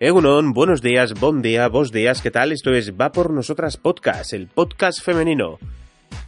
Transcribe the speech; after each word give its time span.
Egunon, 0.00 0.52
buenos 0.52 0.80
días, 0.80 1.12
buen 1.18 1.42
día, 1.42 1.66
vos 1.66 1.90
días, 1.90 2.22
¿qué 2.22 2.30
tal? 2.30 2.52
Esto 2.52 2.72
es 2.72 2.92
Va 2.92 3.10
por 3.10 3.32
Nosotras 3.32 3.76
Podcast, 3.76 4.32
el 4.32 4.46
podcast 4.46 5.02
femenino. 5.02 5.58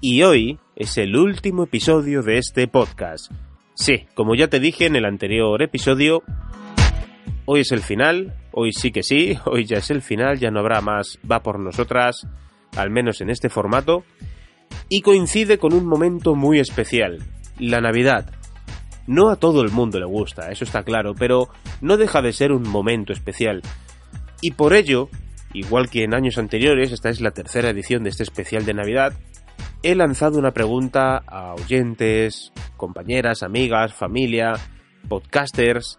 Y 0.01 0.23
hoy 0.23 0.59
es 0.75 0.99
el 0.99 1.15
último 1.15 1.63
episodio 1.63 2.23
de 2.23 2.39
este 2.39 2.67
podcast. 2.67 3.31
Sí, 3.75 4.09
como 4.17 4.35
ya 4.35 4.49
te 4.49 4.59
dije 4.59 4.87
en 4.87 4.97
el 4.97 5.05
anterior 5.05 5.63
episodio, 5.63 6.25
hoy 7.45 7.61
es 7.61 7.71
el 7.71 7.83
final, 7.83 8.35
hoy 8.51 8.73
sí 8.73 8.91
que 8.91 9.05
sí, 9.05 9.39
hoy 9.45 9.67
ya 9.67 9.77
es 9.77 9.91
el 9.93 10.03
final, 10.03 10.41
ya 10.41 10.51
no 10.51 10.59
habrá 10.59 10.81
más 10.81 11.21
Va 11.31 11.45
por 11.45 11.61
Nosotras, 11.61 12.27
al 12.77 12.91
menos 12.91 13.21
en 13.21 13.31
este 13.31 13.51
formato, 13.51 14.03
y 14.89 15.01
coincide 15.01 15.59
con 15.59 15.75
un 15.75 15.87
momento 15.87 16.35
muy 16.35 16.59
especial, 16.59 17.23
la 17.61 17.81
Navidad. 17.81 18.33
No 19.11 19.29
a 19.29 19.35
todo 19.35 19.63
el 19.63 19.73
mundo 19.73 19.99
le 19.99 20.07
gusta, 20.07 20.53
eso 20.53 20.63
está 20.63 20.85
claro, 20.85 21.17
pero 21.17 21.49
no 21.81 21.97
deja 21.97 22.23
de 22.23 22.33
ser 22.33 22.53
un 22.53 22.63
momento 22.63 23.13
especial. 23.13 23.61
Y 24.41 24.53
por 24.53 24.73
ello, 24.73 25.09
igual 25.53 25.91
que 25.91 26.05
en 26.05 26.15
años 26.15 26.39
anteriores, 26.39 26.93
esta 26.93 27.09
es 27.09 27.21
la 27.21 27.33
tercera 27.33 27.71
edición 27.71 28.05
de 28.05 28.11
este 28.11 28.23
especial 28.23 28.65
de 28.65 28.73
Navidad, 28.73 29.15
he 29.83 29.97
lanzado 29.97 30.39
una 30.39 30.53
pregunta 30.53 31.25
a 31.27 31.55
oyentes, 31.55 32.53
compañeras, 32.77 33.43
amigas, 33.43 33.93
familia, 33.93 34.53
podcasters, 35.09 35.99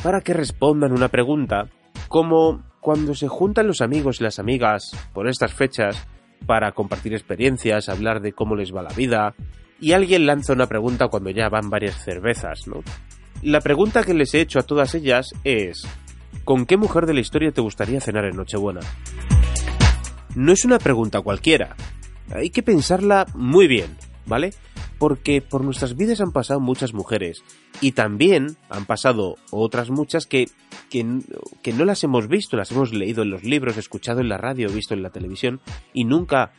para 0.00 0.20
que 0.20 0.32
respondan 0.32 0.92
una 0.92 1.08
pregunta 1.08 1.70
como 2.06 2.62
cuando 2.78 3.16
se 3.16 3.26
juntan 3.26 3.66
los 3.66 3.80
amigos 3.80 4.20
y 4.20 4.22
las 4.22 4.38
amigas 4.38 4.92
por 5.12 5.26
estas 5.26 5.52
fechas 5.52 6.06
para 6.46 6.70
compartir 6.70 7.14
experiencias, 7.14 7.88
hablar 7.88 8.20
de 8.20 8.32
cómo 8.32 8.54
les 8.54 8.72
va 8.72 8.84
la 8.84 8.94
vida, 8.94 9.34
y 9.84 9.92
alguien 9.92 10.24
lanza 10.24 10.54
una 10.54 10.66
pregunta 10.66 11.08
cuando 11.08 11.28
ya 11.28 11.50
van 11.50 11.68
varias 11.68 12.02
cervezas, 12.02 12.66
¿no? 12.66 12.82
La 13.42 13.60
pregunta 13.60 14.02
que 14.02 14.14
les 14.14 14.32
he 14.32 14.40
hecho 14.40 14.58
a 14.58 14.62
todas 14.62 14.94
ellas 14.94 15.34
es, 15.44 15.86
¿con 16.42 16.64
qué 16.64 16.78
mujer 16.78 17.04
de 17.04 17.12
la 17.12 17.20
historia 17.20 17.52
te 17.52 17.60
gustaría 17.60 18.00
cenar 18.00 18.24
en 18.24 18.34
Nochebuena? 18.34 18.80
No 20.34 20.52
es 20.52 20.64
una 20.64 20.78
pregunta 20.78 21.20
cualquiera, 21.20 21.76
hay 22.30 22.48
que 22.48 22.62
pensarla 22.62 23.26
muy 23.34 23.68
bien, 23.68 23.94
¿vale? 24.24 24.54
Porque 24.98 25.42
por 25.42 25.62
nuestras 25.62 25.96
vidas 25.96 26.22
han 26.22 26.32
pasado 26.32 26.60
muchas 26.60 26.94
mujeres 26.94 27.44
y 27.82 27.92
también 27.92 28.56
han 28.70 28.86
pasado 28.86 29.34
otras 29.50 29.90
muchas 29.90 30.24
que, 30.24 30.46
que, 30.88 31.04
que, 31.62 31.74
no 31.74 31.84
las 31.84 32.02
hemos 32.04 32.26
visto, 32.26 32.56
las 32.56 32.72
hemos 32.72 32.94
leído 32.94 33.22
en 33.22 33.28
los 33.28 33.44
libros, 33.44 33.76
escuchado 33.76 34.22
en 34.22 34.30
la 34.30 34.38
radio, 34.38 34.70
visto 34.70 34.94
en 34.94 35.02
la 35.02 35.10
televisión 35.10 35.60
y 35.92 36.04
nunca 36.04 36.52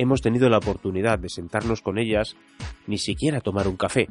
hemos 0.00 0.22
tenido 0.22 0.48
la 0.48 0.58
oportunidad 0.58 1.18
de 1.18 1.28
sentarnos 1.28 1.82
con 1.82 1.98
ellas, 1.98 2.36
ni 2.86 2.98
siquiera 2.98 3.40
tomar 3.40 3.68
un 3.68 3.76
café. 3.76 4.08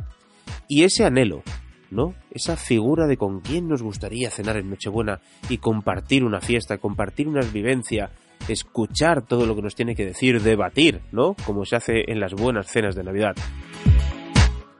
Y 0.68 0.84
ese 0.84 1.04
anhelo, 1.04 1.42
¿no? 1.90 2.14
Esa 2.32 2.56
figura 2.58 3.08
de 3.08 3.18
con 3.18 3.42
quién 3.42 3.68
nos 3.68 3.82
gustaría 3.82 4.30
cenar 4.30 4.58
en 4.58 4.70
Nochebuena 4.70 5.22
y 5.50 5.58
compartir 5.58 6.24
una 6.24 6.42
fiesta, 6.42 6.78
compartir 6.78 7.28
una 7.28 7.42
vivencia, 7.42 8.12
escuchar 8.48 9.26
todo 9.26 9.48
lo 9.48 9.56
que 9.56 9.64
nos 9.64 9.76
tiene 9.76 9.96
que 9.96 10.06
decir, 10.06 10.42
debatir, 10.42 11.02
¿no? 11.12 11.36
Como 11.46 11.66
se 11.66 11.76
hace 11.76 12.12
en 12.12 12.20
las 12.20 12.34
buenas 12.34 12.68
cenas 12.68 12.96
de 12.96 13.04
Navidad. 13.04 13.36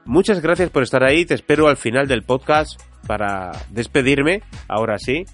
Muchas 0.04 0.40
gracias 0.40 0.70
por 0.70 0.82
estar 0.82 1.04
ahí, 1.04 1.24
te 1.24 1.34
espero 1.34 1.68
al 1.68 1.76
final 1.76 2.06
del 2.08 2.22
podcast 2.22 2.80
para 3.06 3.52
despedirme, 3.70 4.42
ahora 4.68 4.98
sí. 4.98 5.24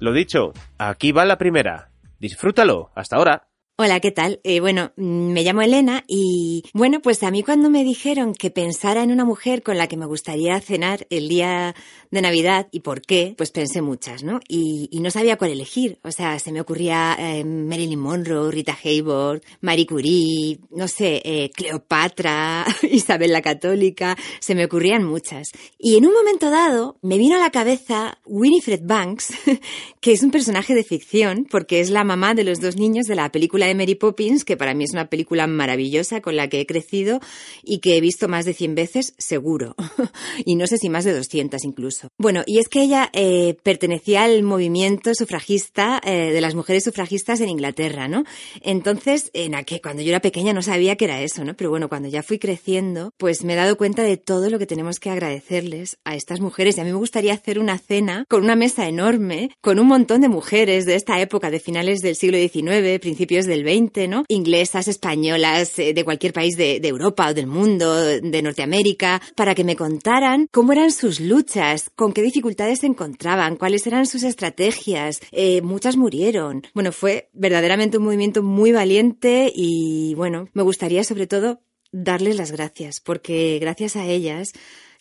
Lo 0.00 0.12
dicho, 0.12 0.52
aquí 0.78 1.12
va 1.12 1.24
la 1.24 1.38
primera. 1.38 1.90
Disfrútalo, 2.18 2.90
hasta 2.94 3.16
ahora. 3.16 3.53
Hola, 3.76 3.98
¿qué 3.98 4.12
tal? 4.12 4.38
Eh, 4.44 4.60
bueno, 4.60 4.92
me 4.94 5.42
llamo 5.42 5.60
Elena 5.60 6.04
y 6.06 6.62
bueno, 6.74 7.02
pues 7.02 7.24
a 7.24 7.32
mí 7.32 7.42
cuando 7.42 7.70
me 7.70 7.82
dijeron 7.82 8.32
que 8.32 8.52
pensara 8.52 9.02
en 9.02 9.10
una 9.10 9.24
mujer 9.24 9.64
con 9.64 9.78
la 9.78 9.88
que 9.88 9.96
me 9.96 10.06
gustaría 10.06 10.60
cenar 10.60 11.08
el 11.10 11.28
día 11.28 11.74
de 12.12 12.22
Navidad 12.22 12.68
y 12.70 12.80
por 12.80 13.02
qué, 13.02 13.34
pues 13.36 13.50
pensé 13.50 13.82
muchas, 13.82 14.22
¿no? 14.22 14.38
Y, 14.46 14.88
y 14.92 15.00
no 15.00 15.10
sabía 15.10 15.36
cuál 15.36 15.50
elegir. 15.50 15.98
O 16.04 16.12
sea, 16.12 16.38
se 16.38 16.52
me 16.52 16.60
ocurría 16.60 17.16
eh, 17.18 17.42
Marilyn 17.42 17.98
Monroe, 17.98 18.52
Rita 18.52 18.78
Hayworth, 18.80 19.42
Marie 19.60 19.88
Curie, 19.88 20.60
no 20.70 20.86
sé, 20.86 21.20
eh, 21.24 21.50
Cleopatra, 21.52 22.64
Isabel 22.88 23.32
la 23.32 23.42
Católica, 23.42 24.16
se 24.38 24.54
me 24.54 24.66
ocurrían 24.66 25.02
muchas. 25.02 25.48
Y 25.80 25.96
en 25.96 26.06
un 26.06 26.12
momento 26.12 26.48
dado 26.48 26.96
me 27.02 27.18
vino 27.18 27.34
a 27.34 27.40
la 27.40 27.50
cabeza 27.50 28.20
Winifred 28.24 28.82
Banks, 28.84 29.34
que 30.00 30.12
es 30.12 30.22
un 30.22 30.30
personaje 30.30 30.76
de 30.76 30.84
ficción 30.84 31.44
porque 31.50 31.80
es 31.80 31.90
la 31.90 32.04
mamá 32.04 32.34
de 32.34 32.44
los 32.44 32.60
dos 32.60 32.76
niños 32.76 33.06
de 33.06 33.16
la 33.16 33.32
película 33.32 33.63
de 33.64 33.74
Mary 33.74 33.94
Poppins, 33.94 34.44
que 34.44 34.56
para 34.56 34.74
mí 34.74 34.84
es 34.84 34.92
una 34.92 35.08
película 35.08 35.46
maravillosa 35.46 36.20
con 36.20 36.36
la 36.36 36.48
que 36.48 36.60
he 36.60 36.66
crecido 36.66 37.20
y 37.62 37.78
que 37.78 37.96
he 37.96 38.00
visto 38.00 38.28
más 38.28 38.44
de 38.44 38.54
100 38.54 38.74
veces, 38.74 39.14
seguro. 39.18 39.74
y 40.44 40.56
no 40.56 40.66
sé 40.66 40.78
si 40.78 40.88
más 40.88 41.04
de 41.04 41.14
200 41.14 41.64
incluso. 41.64 42.08
Bueno, 42.18 42.42
y 42.46 42.58
es 42.58 42.68
que 42.68 42.82
ella 42.82 43.10
eh, 43.12 43.56
pertenecía 43.62 44.24
al 44.24 44.42
movimiento 44.42 45.14
sufragista 45.14 46.00
eh, 46.04 46.32
de 46.32 46.40
las 46.40 46.54
mujeres 46.54 46.84
sufragistas 46.84 47.40
en 47.40 47.48
Inglaterra, 47.48 48.08
¿no? 48.08 48.24
Entonces, 48.60 49.30
en 49.34 49.54
aquel, 49.54 49.80
cuando 49.80 50.02
yo 50.02 50.10
era 50.10 50.20
pequeña 50.20 50.52
no 50.52 50.62
sabía 50.62 50.96
que 50.96 51.06
era 51.06 51.22
eso, 51.22 51.44
¿no? 51.44 51.54
Pero 51.54 51.70
bueno, 51.70 51.88
cuando 51.88 52.08
ya 52.08 52.22
fui 52.22 52.38
creciendo, 52.38 53.12
pues 53.18 53.44
me 53.44 53.54
he 53.54 53.56
dado 53.56 53.76
cuenta 53.76 54.02
de 54.02 54.16
todo 54.16 54.50
lo 54.50 54.58
que 54.58 54.66
tenemos 54.66 54.98
que 54.98 55.10
agradecerles 55.10 55.98
a 56.04 56.14
estas 56.14 56.40
mujeres. 56.40 56.76
Y 56.76 56.80
a 56.80 56.84
mí 56.84 56.90
me 56.90 56.98
gustaría 56.98 57.34
hacer 57.34 57.58
una 57.58 57.78
cena 57.78 58.24
con 58.28 58.42
una 58.44 58.56
mesa 58.56 58.88
enorme, 58.88 59.50
con 59.60 59.78
un 59.78 59.86
montón 59.86 60.20
de 60.20 60.28
mujeres 60.28 60.86
de 60.86 60.94
esta 60.94 61.20
época, 61.20 61.50
de 61.50 61.60
finales 61.60 62.00
del 62.00 62.16
siglo 62.16 62.38
XIX, 62.38 62.98
principios 63.00 63.46
del 63.54 63.64
XX, 63.64 64.08
¿no? 64.08 64.24
Inglesas, 64.28 64.88
españolas, 64.88 65.78
eh, 65.78 65.94
de 65.94 66.04
cualquier 66.04 66.32
país 66.32 66.56
de, 66.56 66.80
de 66.80 66.88
Europa 66.88 67.28
o 67.28 67.34
del 67.34 67.46
mundo, 67.46 67.94
de 67.94 68.42
Norteamérica, 68.42 69.20
para 69.34 69.54
que 69.54 69.64
me 69.64 69.76
contaran 69.76 70.48
cómo 70.50 70.72
eran 70.72 70.90
sus 70.90 71.20
luchas, 71.20 71.90
con 71.94 72.12
qué 72.12 72.22
dificultades 72.22 72.80
se 72.80 72.86
encontraban, 72.86 73.56
cuáles 73.56 73.86
eran 73.86 74.06
sus 74.06 74.22
estrategias. 74.22 75.20
Eh, 75.32 75.62
muchas 75.62 75.96
murieron. 75.96 76.62
Bueno, 76.74 76.92
fue 76.92 77.28
verdaderamente 77.32 77.98
un 77.98 78.04
movimiento 78.04 78.42
muy 78.42 78.72
valiente 78.72 79.52
y 79.54 80.14
bueno, 80.14 80.48
me 80.52 80.62
gustaría 80.62 81.04
sobre 81.04 81.26
todo 81.26 81.60
darles 81.92 82.36
las 82.36 82.50
gracias, 82.50 83.00
porque 83.00 83.58
gracias 83.60 83.96
a 83.96 84.04
ellas 84.04 84.52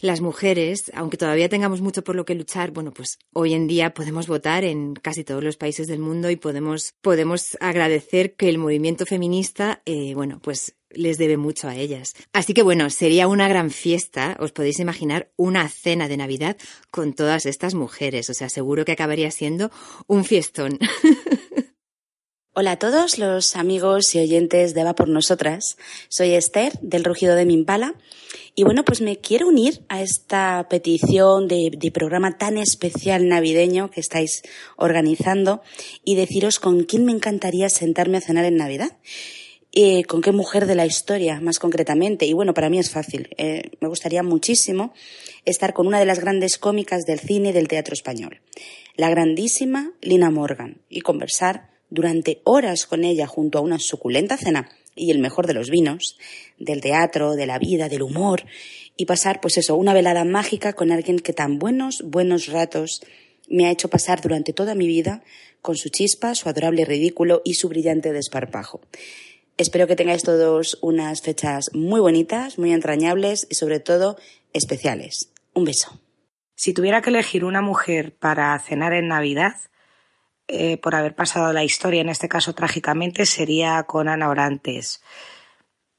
las 0.04 0.20
mujeres, 0.20 0.92
aunque 0.96 1.16
todavía 1.16 1.48
tengamos 1.48 1.80
mucho 1.80 2.04
por 2.04 2.18
lo 2.18 2.26
que 2.26 2.36
luchar, 2.36 2.72
bueno, 2.72 2.92
pues 2.92 3.20
hoy 3.32 3.54
en 3.54 3.68
día 3.68 3.94
podemos 3.94 4.28
votar 4.28 4.66
en 4.66 4.96
casi 4.96 5.24
todos 5.24 5.42
los 5.42 5.56
países 5.56 5.88
del 5.88 6.00
mundo 6.00 6.30
y 6.30 6.36
podemos, 6.36 6.94
podemos 7.02 7.58
agradecer 7.62 8.36
que 8.36 8.50
el 8.50 8.58
movimiento 8.58 9.06
feminista, 9.06 9.82
eh, 9.86 10.14
bueno, 10.14 10.42
pues 10.44 10.76
les 10.90 11.18
debe 11.18 11.38
mucho 11.38 11.70
a 11.70 11.78
ellas. 11.78 12.16
Así 12.34 12.54
que 12.54 12.64
bueno, 12.64 12.90
sería 12.90 13.30
una 13.30 13.48
gran 13.48 13.72
fiesta, 13.72 14.36
os 14.42 14.52
podéis 14.52 14.80
imaginar 14.80 15.32
una 15.38 15.70
cena 15.70 16.10
de 16.10 16.18
Navidad 16.18 16.58
con 16.92 17.14
todas 17.14 17.46
estas 17.46 17.74
mujeres, 17.74 18.30
o 18.30 18.34
sea, 18.34 18.50
seguro 18.50 18.84
que 18.84 18.92
acabaría 18.92 19.32
siendo 19.32 19.72
un 20.08 20.26
fiestón. 20.26 20.80
Hola 22.56 22.74
a 22.74 22.78
todos 22.78 23.18
los 23.18 23.56
amigos 23.56 24.14
y 24.14 24.20
oyentes 24.20 24.76
de 24.76 24.84
Va 24.84 24.94
por 24.94 25.10
Nosotras. 25.10 25.76
Soy 26.08 26.36
Esther 26.36 26.72
del 26.84 27.04
Rugido 27.04 27.34
de 27.34 27.48
Mimpala 27.48 27.96
y 28.54 28.64
bueno, 28.64 28.86
pues 28.86 29.02
me 29.02 29.18
quiero 29.18 29.48
unir 29.48 29.84
a 29.90 30.04
esta 30.04 30.68
petición 30.70 31.48
de, 31.48 31.92
programa 31.92 32.38
tan 32.38 32.60
especial 32.60 33.28
navideño 33.28 33.90
que 33.90 34.02
estáis 34.02 34.44
organizando 34.78 35.64
y 36.06 36.14
deciros 36.14 36.60
con 36.60 36.84
quién 36.84 37.06
me 37.06 37.12
encantaría 37.12 37.70
sentarme 37.70 38.20
a 38.20 38.22
cenar 38.22 38.46
en 38.46 38.58
Navidad. 38.58 39.00
Eh, 39.72 40.04
con 40.04 40.22
qué 40.22 40.32
mujer 40.32 40.68
de 40.68 40.76
la 40.76 40.86
historia, 40.86 41.42
más 41.42 41.58
concretamente. 41.58 42.28
Y 42.28 42.34
bueno, 42.34 42.54
para 42.54 42.70
mí 42.70 42.78
es 42.78 42.92
fácil. 42.92 43.30
Eh, 43.40 43.72
me 43.80 43.88
gustaría 43.88 44.22
muchísimo 44.22 44.94
estar 45.46 45.74
con 45.74 45.88
una 45.88 45.98
de 45.98 46.06
las 46.06 46.20
grandes 46.20 46.60
cómicas 46.60 47.06
del 47.06 47.20
cine 47.20 47.50
y 47.50 47.54
del 47.54 47.68
teatro 47.68 47.96
español, 47.96 48.42
la 48.96 49.10
grandísima 49.10 49.92
Lina 50.02 50.30
Morgan, 50.30 50.84
y 50.88 51.02
conversar 51.02 51.73
durante 51.94 52.42
horas 52.44 52.88
con 52.88 53.04
ella 53.04 53.28
junto 53.28 53.60
a 53.60 53.62
una 53.62 53.78
suculenta 53.78 54.36
cena 54.36 54.68
y 54.96 55.12
el 55.12 55.20
mejor 55.20 55.46
de 55.46 55.54
los 55.54 55.70
vinos, 55.70 56.18
del 56.58 56.82
teatro, 56.82 57.36
de 57.36 57.46
la 57.46 57.60
vida, 57.60 57.88
del 57.88 58.02
humor, 58.02 58.46
y 58.98 59.06
pasar, 59.06 59.40
pues 59.42 59.58
eso, 59.58 59.76
una 59.76 59.94
velada 59.94 60.24
mágica 60.24 60.74
con 60.74 60.92
alguien 60.92 61.20
que 61.20 61.34
tan 61.34 61.60
buenos, 61.60 62.02
buenos 62.04 62.48
ratos 62.48 63.02
me 63.48 63.68
ha 63.68 63.72
hecho 63.72 63.90
pasar 63.90 64.22
durante 64.22 64.54
toda 64.54 64.74
mi 64.74 64.88
vida 64.88 65.24
con 65.62 65.76
su 65.76 65.90
chispa, 65.90 66.34
su 66.34 66.50
adorable 66.50 66.84
ridículo 66.84 67.42
y 67.46 67.56
su 67.56 67.70
brillante 67.70 68.12
desparpajo. 68.12 68.82
Espero 69.58 69.86
que 69.86 69.96
tengáis 69.96 70.24
todos 70.24 70.80
unas 70.82 71.22
fechas 71.22 71.70
muy 71.74 72.00
bonitas, 72.00 72.58
muy 72.58 72.74
entrañables 72.74 73.46
y 73.52 73.56
sobre 73.56 73.80
todo 73.80 74.18
especiales. 74.52 75.32
Un 75.54 75.66
beso. 75.66 76.00
Si 76.56 76.74
tuviera 76.74 77.04
que 77.04 77.12
elegir 77.12 77.46
una 77.46 77.62
mujer 77.62 78.16
para 78.16 78.58
cenar 78.60 78.94
en 78.94 79.10
Navidad, 79.10 79.54
eh, 80.54 80.78
por 80.78 80.94
haber 80.94 81.16
pasado 81.16 81.52
la 81.52 81.64
historia, 81.64 82.02
en 82.02 82.10
este 82.10 82.30
caso 82.30 82.54
trágicamente, 82.54 83.26
sería 83.26 83.84
con 83.84 84.08
Ana 84.08 84.30
Orantes. 84.30 85.02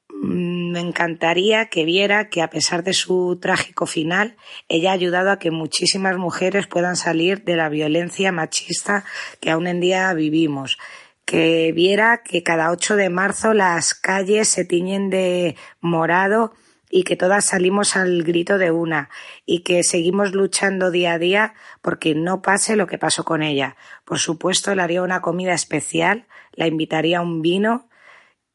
Mm, 0.08 0.70
me 0.72 0.80
encantaría 0.80 1.66
que 1.66 1.84
viera 1.84 2.28
que 2.28 2.40
a 2.40 2.50
pesar 2.50 2.84
de 2.84 2.92
su 2.92 3.38
trágico 3.42 3.86
final, 3.86 4.36
ella 4.68 4.90
ha 4.90 4.94
ayudado 4.94 5.30
a 5.32 5.38
que 5.38 5.50
muchísimas 5.50 6.16
mujeres 6.16 6.68
puedan 6.68 6.96
salir 6.96 7.42
de 7.42 7.56
la 7.56 7.68
violencia 7.68 8.30
machista 8.30 9.04
que 9.40 9.50
aún 9.50 9.66
en 9.66 9.80
día 9.80 10.14
vivimos. 10.14 10.78
Que 11.24 11.72
viera 11.74 12.22
que 12.22 12.42
cada 12.42 12.70
8 12.70 12.96
de 12.96 13.10
marzo 13.10 13.54
las 13.54 13.94
calles 13.94 14.48
se 14.48 14.64
tiñen 14.64 15.10
de 15.10 15.56
morado 15.80 16.52
y 16.94 17.02
que 17.02 17.16
todas 17.16 17.46
salimos 17.46 17.96
al 17.96 18.22
grito 18.22 18.56
de 18.56 18.70
una 18.70 19.10
y 19.44 19.64
que 19.64 19.82
seguimos 19.82 20.32
luchando 20.32 20.92
día 20.92 21.14
a 21.14 21.18
día 21.18 21.54
porque 21.82 22.14
no 22.14 22.40
pase 22.40 22.76
lo 22.76 22.86
que 22.86 22.98
pasó 22.98 23.24
con 23.24 23.42
ella. 23.42 23.74
Por 24.04 24.20
supuesto, 24.20 24.72
le 24.76 24.80
haría 24.80 25.02
una 25.02 25.20
comida 25.20 25.54
especial, 25.54 26.28
la 26.52 26.68
invitaría 26.68 27.18
a 27.18 27.22
un 27.22 27.42
vino 27.42 27.88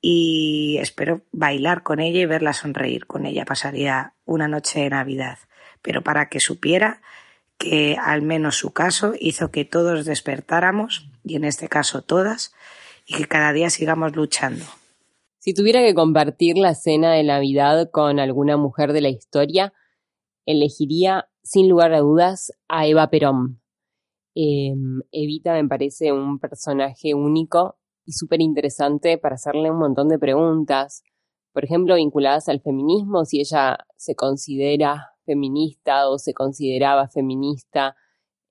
y 0.01 0.77
espero 0.79 1.19
bailar 1.33 1.83
con 1.83 1.99
ella 1.99 2.21
y 2.21 2.25
verla 2.27 2.53
sonreír 2.53 3.07
con 3.07 3.25
ella. 3.25 3.43
Pasaría 3.43 4.13
una 4.23 4.47
noche 4.47 4.79
de 4.79 4.89
Navidad. 4.89 5.37
Pero 5.81 6.01
para 6.01 6.29
que 6.29 6.39
supiera 6.39 7.01
que 7.57 7.97
al 8.01 8.21
menos 8.21 8.55
su 8.55 8.71
caso 8.71 9.15
hizo 9.19 9.51
que 9.51 9.65
todos 9.65 10.05
despertáramos, 10.05 11.09
y 11.25 11.35
en 11.35 11.43
este 11.43 11.67
caso 11.67 12.03
todas, 12.03 12.53
y 13.05 13.15
que 13.15 13.27
cada 13.27 13.51
día 13.51 13.69
sigamos 13.69 14.15
luchando. 14.15 14.63
Si 15.39 15.53
tuviera 15.53 15.81
que 15.81 15.95
compartir 15.95 16.57
la 16.57 16.75
cena 16.75 17.13
de 17.13 17.23
Navidad 17.23 17.89
con 17.91 18.19
alguna 18.19 18.57
mujer 18.57 18.91
de 18.91 18.99
la 18.99 19.07
historia, 19.07 19.73
elegiría 20.45 21.29
sin 21.43 21.69
lugar 21.69 21.93
a 21.93 22.01
dudas 22.01 22.51
a 22.67 22.87
Eva 22.87 23.09
Perón. 23.09 23.61
Em, 24.35 25.01
Evita 25.11 25.53
me 25.53 25.65
parece 25.65 26.11
un 26.11 26.39
personaje 26.39 27.13
único 27.13 27.77
y 28.05 28.11
súper 28.11 28.41
interesante 28.41 29.17
para 29.17 29.35
hacerle 29.35 29.71
un 29.71 29.79
montón 29.79 30.09
de 30.09 30.19
preguntas, 30.19 31.03
por 31.53 31.63
ejemplo, 31.63 31.95
vinculadas 31.95 32.49
al 32.49 32.61
feminismo, 32.61 33.23
si 33.23 33.39
ella 33.39 33.77
se 33.95 34.15
considera 34.15 35.13
feminista 35.25 36.09
o 36.09 36.17
se 36.17 36.33
consideraba 36.33 37.07
feminista, 37.07 37.95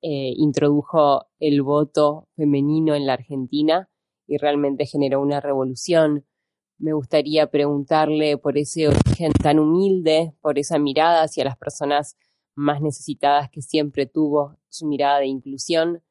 eh, 0.00 0.32
introdujo 0.36 1.26
el 1.38 1.60
voto 1.62 2.28
femenino 2.34 2.94
en 2.94 3.06
la 3.06 3.12
Argentina 3.14 3.90
y 4.26 4.38
realmente 4.38 4.86
generó 4.86 5.20
una 5.20 5.40
revolución. 5.40 6.24
Me 6.78 6.92
gustaría 6.92 7.48
preguntarle 7.48 8.38
por 8.38 8.56
ese 8.56 8.86
origen 8.86 9.32
tan 9.32 9.58
humilde, 9.58 10.32
por 10.40 10.60
esa 10.60 10.78
mirada 10.78 11.22
hacia 11.22 11.44
las 11.44 11.56
personas 11.56 12.16
más 12.54 12.80
necesitadas 12.80 13.50
que 13.50 13.62
siempre 13.62 14.06
tuvo, 14.06 14.56
su 14.68 14.86
mirada 14.86 15.18
de 15.18 15.26
inclusión, 15.26 16.04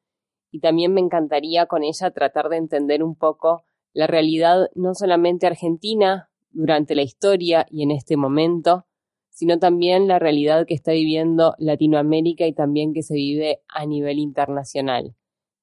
y 0.50 0.60
también 0.60 0.92
me 0.92 1.00
encantaría 1.00 1.64
con 1.66 1.84
ella 1.84 2.10
tratar 2.10 2.50
de 2.50 2.58
entender 2.58 3.02
un 3.02 3.14
poco 3.14 3.64
la 3.94 4.06
realidad 4.06 4.68
no 4.74 4.94
solamente 4.94 5.46
argentina 5.46 6.30
durante 6.50 6.94
la 6.94 7.02
historia 7.02 7.66
y 7.70 7.82
en 7.82 7.90
este 7.90 8.18
momento, 8.18 8.86
sino 9.30 9.58
también 9.58 10.06
la 10.06 10.18
realidad 10.18 10.66
que 10.66 10.74
está 10.74 10.92
viviendo 10.92 11.54
Latinoamérica 11.58 12.46
y 12.46 12.52
también 12.52 12.92
que 12.92 13.02
se 13.02 13.14
vive 13.14 13.62
a 13.68 13.86
nivel 13.86 14.18
internacional. 14.18 15.14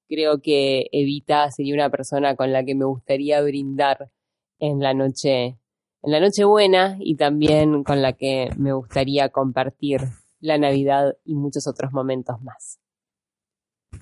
Creo 0.08 0.40
que 0.40 0.88
Evita 0.90 1.50
sería 1.52 1.74
una 1.74 1.90
persona 1.90 2.34
con 2.34 2.52
la 2.52 2.64
que 2.64 2.74
me 2.74 2.84
gustaría 2.86 3.40
brindar 3.42 4.10
en 4.58 4.80
la 4.80 4.94
noche, 4.94 5.58
en 6.02 6.12
la 6.12 6.20
noche 6.20 6.44
buena 6.44 6.96
y 7.00 7.16
también 7.16 7.84
con 7.84 8.02
la 8.02 8.12
que 8.12 8.50
me 8.56 8.72
gustaría 8.72 9.28
compartir 9.28 10.00
la 10.40 10.58
Navidad 10.58 11.16
y 11.24 11.34
muchos 11.34 11.66
otros 11.66 11.92
momentos 11.92 12.40
más. 12.42 12.78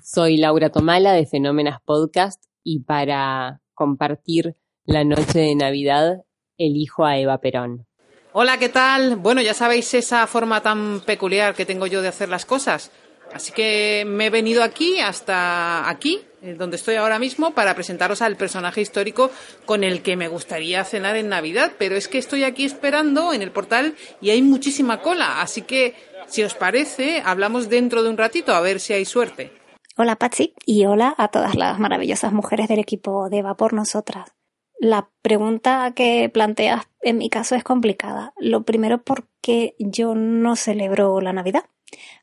Soy 0.03 0.37
Laura 0.37 0.69
Tomala 0.69 1.13
de 1.13 1.25
Fenómenas 1.25 1.81
Podcast 1.81 2.43
y 2.63 2.81
para 2.81 3.61
compartir 3.73 4.55
la 4.85 5.03
noche 5.03 5.39
de 5.39 5.55
Navidad 5.55 6.23
elijo 6.57 7.05
a 7.05 7.17
Eva 7.17 7.39
Perón. 7.39 7.87
Hola, 8.33 8.57
¿qué 8.57 8.69
tal? 8.69 9.15
Bueno, 9.15 9.41
ya 9.41 9.53
sabéis 9.53 9.93
esa 9.93 10.27
forma 10.27 10.61
tan 10.61 10.99
peculiar 11.01 11.55
que 11.55 11.65
tengo 11.65 11.87
yo 11.87 12.01
de 12.01 12.09
hacer 12.09 12.29
las 12.29 12.45
cosas. 12.45 12.91
Así 13.33 13.51
que 13.51 14.03
me 14.05 14.27
he 14.27 14.29
venido 14.29 14.63
aquí, 14.63 14.99
hasta 14.99 15.89
aquí, 15.89 16.21
donde 16.53 16.77
estoy 16.77 16.95
ahora 16.95 17.19
mismo, 17.19 17.53
para 17.53 17.75
presentaros 17.75 18.21
al 18.21 18.37
personaje 18.37 18.81
histórico 18.81 19.31
con 19.65 19.83
el 19.83 20.01
que 20.01 20.15
me 20.15 20.27
gustaría 20.27 20.83
cenar 20.83 21.15
en 21.15 21.29
Navidad. 21.29 21.73
Pero 21.77 21.95
es 21.95 22.07
que 22.07 22.17
estoy 22.17 22.43
aquí 22.43 22.65
esperando 22.65 23.33
en 23.33 23.41
el 23.41 23.51
portal 23.51 23.95
y 24.21 24.29
hay 24.29 24.41
muchísima 24.41 25.01
cola. 25.01 25.41
Así 25.41 25.63
que, 25.63 25.95
si 26.27 26.43
os 26.43 26.53
parece, 26.53 27.21
hablamos 27.25 27.69
dentro 27.69 28.03
de 28.03 28.09
un 28.09 28.17
ratito 28.17 28.53
a 28.53 28.61
ver 28.61 28.79
si 28.79 28.93
hay 28.93 29.05
suerte. 29.05 29.51
Hola 29.97 30.17
Patsy 30.17 30.53
y 30.65 30.85
hola 30.85 31.15
a 31.17 31.29
todas 31.29 31.55
las 31.55 31.79
maravillosas 31.79 32.33
mujeres 32.33 32.67
del 32.67 32.79
equipo 32.79 33.29
de 33.29 33.41
Vapor 33.41 33.71
Nosotras. 33.71 34.35
La 34.77 35.09
pregunta 35.21 35.93
que 35.95 36.29
planteas 36.29 36.89
en 37.01 37.17
mi 37.17 37.29
caso 37.29 37.55
es 37.55 37.63
complicada. 37.63 38.33
Lo 38.37 38.63
primero 38.63 39.01
porque 39.01 39.75
yo 39.79 40.13
no 40.13 40.57
celebro 40.57 41.21
la 41.21 41.31
Navidad. 41.31 41.63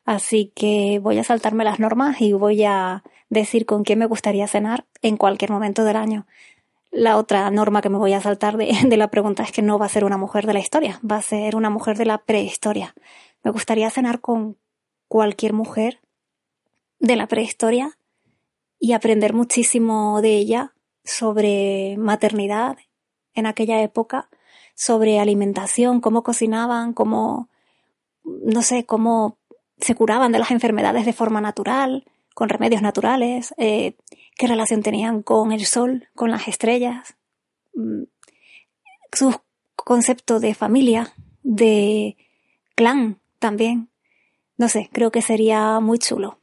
Así 0.05 0.53
que 0.55 0.99
voy 1.01 1.19
a 1.19 1.25
saltarme 1.25 1.65
las 1.65 1.81
normas 1.81 2.21
y 2.21 2.35
voy 2.35 2.65
a 2.65 3.03
decir 3.33 3.65
con 3.65 3.83
quién 3.83 3.99
me 3.99 4.07
gustaría 4.07 4.47
cenar 4.47 4.85
en 5.01 5.17
cualquier 5.17 5.51
momento 5.51 5.85
del 5.85 5.97
año. 5.97 6.27
La 6.91 7.17
otra 7.17 7.51
norma 7.51 7.81
que 7.81 7.89
me 7.89 7.97
voy 7.97 8.13
a 8.13 8.21
saltar 8.21 8.57
de, 8.59 8.97
la 8.97 9.11
pregunta 9.11 9.43
es 9.43 9.53
que 9.53 9.63
no 9.63 9.79
va 9.79 9.87
a 9.87 9.89
ser 9.89 10.05
una 10.05 10.19
mujer 10.19 10.47
de 10.47 10.53
la 10.53 10.61
historia, 10.61 11.01
va 11.09 11.17
a 11.17 11.23
ser 11.23 11.57
una 11.57 11.71
mujer 11.71 11.97
de 11.97 12.05
la 12.05 12.19
prehistoria. 12.19 12.95
Me 13.43 13.51
gustaría 13.51 13.89
cenar 13.89 14.21
con 14.21 14.59
cualquier 15.09 15.55
mujer 15.55 16.01
de 16.99 17.17
la 17.17 17.27
prehistoria 17.27 17.99
y 18.79 18.93
aprender 18.93 19.33
muchísimo 19.33 20.21
de 20.21 20.37
ella 20.37 20.75
sobre 21.03 21.97
maternidad 21.97 22.77
en 23.33 23.47
aquella 23.47 23.81
época, 23.81 24.29
sobre 24.75 25.21
alimentación, 25.21 26.03
cómo 26.03 26.23
cocinaban, 26.23 26.93
cómo, 26.93 27.49
no 28.25 28.61
sé, 28.61 28.85
cómo 28.85 29.39
se 29.79 29.95
curaban 29.95 30.33
de 30.33 30.39
las 30.39 30.51
enfermedades 30.51 31.07
de 31.07 31.13
forma 31.15 31.41
natural, 31.41 32.05
con 32.35 32.49
remedios 32.49 32.83
naturales, 32.83 33.55
eh, 33.59 33.97
qué 34.37 34.47
relación 34.47 34.83
tenían 34.83 35.23
con 35.23 35.53
el 35.53 35.67
sol, 35.67 36.09
con 36.15 36.31
las 36.31 36.49
estrellas, 36.49 37.17
mm, 37.75 38.05
su 39.13 39.41
concepto 39.77 40.41
de 40.41 40.55
familia, 40.55 41.15
de 41.43 42.17
clan 42.75 43.21
también. 43.39 43.91
No 44.57 44.69
sé, 44.69 44.89
creo 44.93 45.11
que 45.11 45.23
sería 45.23 45.81
muy 45.81 45.99
chulo. 45.99 46.39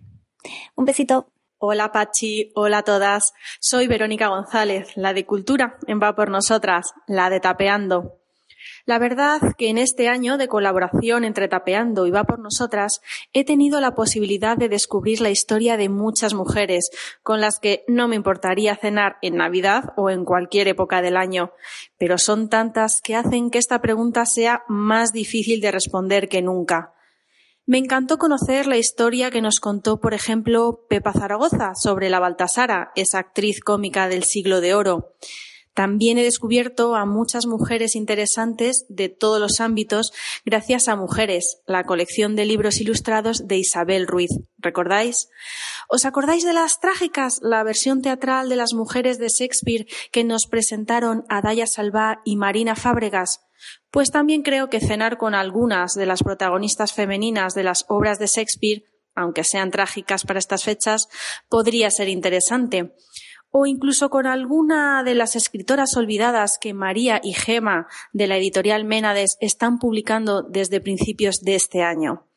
Un 0.76 0.86
besito. 0.86 1.32
Hola 1.62 1.92
Pachi, 1.92 2.52
hola 2.56 2.80
a 2.80 2.84
todas. 2.84 3.34
Soy 3.60 3.88
Verónica 3.88 4.30
González, 4.30 4.96
la 4.96 5.14
de 5.14 5.26
Cultura 5.26 5.78
en 5.88 6.00
Va 6.02 6.16
por 6.16 6.30
Nosotras, 6.30 6.94
la 7.06 7.30
de 7.30 7.42
Tapeando. 7.42 8.20
La 8.90 8.98
verdad 8.98 9.54
que 9.56 9.70
en 9.70 9.78
este 9.78 10.08
año 10.08 10.40
de 10.40 10.48
colaboración 10.48 11.24
entre 11.24 11.48
Tapeando 11.48 12.08
y 12.08 12.10
Va 12.10 12.24
por 12.24 12.40
Nosotras 12.40 13.02
he 13.34 13.46
tenido 13.46 13.82
la 13.82 13.94
posibilidad 13.94 14.58
de 14.58 14.68
descubrir 14.68 15.22
la 15.22 15.30
historia 15.30 15.78
de 15.78 15.90
muchas 15.90 16.34
mujeres 16.34 16.90
con 17.22 17.40
las 17.40 17.60
que 17.60 17.84
no 17.88 18.08
me 18.08 18.16
importaría 18.16 18.76
cenar 18.76 19.18
en 19.22 19.36
Navidad 19.36 19.94
o 19.96 20.10
en 20.10 20.26
cualquier 20.26 20.68
época 20.70 21.04
del 21.04 21.18
año, 21.18 21.52
pero 22.00 22.18
son 22.18 22.50
tantas 22.50 23.00
que 23.02 23.16
hacen 23.16 23.52
que 23.52 23.60
esta 23.60 23.80
pregunta 23.80 24.26
sea 24.26 24.64
más 24.68 25.14
difícil 25.14 25.62
de 25.62 25.70
responder 25.70 26.28
que 26.28 26.42
nunca. 26.42 26.96
Me 27.68 27.78
encantó 27.78 28.18
conocer 28.18 28.66
la 28.66 28.78
historia 28.78 29.30
que 29.30 29.44
nos 29.44 29.60
contó, 29.60 30.00
por 30.00 30.16
ejemplo, 30.16 30.88
Pepa 30.90 31.14
Zaragoza 31.14 31.76
sobre 31.76 32.10
la 32.10 32.20
Baltasara, 32.20 32.92
esa 32.96 33.20
actriz 33.20 33.60
cómica 33.60 34.08
del 34.08 34.24
siglo 34.24 34.62
de 34.62 34.74
oro. 34.74 35.14
También 35.74 36.18
he 36.18 36.24
descubierto 36.24 36.96
a 36.96 37.06
muchas 37.06 37.46
mujeres 37.46 37.96
interesantes 37.96 38.86
de 38.90 39.10
todos 39.10 39.40
los 39.40 39.60
ámbitos 39.60 40.12
gracias 40.46 40.88
a 40.88 40.96
Mujeres, 40.96 41.62
la 41.66 41.84
colección 41.86 42.36
de 42.36 42.46
libros 42.46 42.82
ilustrados 42.82 43.48
de 43.48 43.58
Isabel 43.58 44.08
Ruiz. 44.08 44.32
¿Recordáis? 44.58 45.30
¿Os 45.88 46.06
acordáis 46.06 46.44
de 46.44 46.54
las 46.54 46.80
trágicas, 46.80 47.40
la 47.42 47.64
versión 47.64 48.02
teatral 48.02 48.50
de 48.50 48.56
las 48.56 48.74
mujeres 48.74 49.20
de 49.20 49.30
Shakespeare 49.30 49.88
que 50.12 50.24
nos 50.24 50.48
presentaron 50.48 51.26
a 51.30 51.42
Daya 51.42 51.68
Salvá 51.68 52.22
y 52.26 52.36
Marina 52.36 52.76
Fábregas? 52.76 53.42
Pues 53.92 54.12
también 54.12 54.42
creo 54.42 54.70
que 54.70 54.80
cenar 54.80 55.18
con 55.18 55.34
algunas 55.34 55.94
de 55.94 56.06
las 56.06 56.24
protagonistas 56.24 56.94
femeninas 56.94 57.54
de 57.54 57.64
las 57.64 57.86
obras 57.88 58.20
de 58.20 58.28
Shakespeare, 58.28 58.84
aunque 59.16 59.44
sean 59.44 59.72
trágicas 59.72 60.24
para 60.24 60.40
estas 60.40 60.64
fechas, 60.64 61.08
podría 61.50 61.90
ser 61.90 62.08
interesante. 62.08 62.94
O 63.52 63.66
incluso 63.66 64.10
con 64.10 64.28
alguna 64.28 65.04
de 65.04 65.16
las 65.16 65.36
escritoras 65.36 65.96
olvidadas 65.98 66.58
que 66.60 66.74
María 66.74 67.20
y 67.24 67.34
Gema 67.34 67.88
de 68.14 68.28
la 68.28 68.38
editorial 68.38 68.86
Ménades 68.86 69.38
están 69.42 69.80
publicando 69.80 70.44
desde 70.44 70.82
principios 70.82 71.42
de 71.42 71.56
este 71.56 71.82
año. 71.82 72.28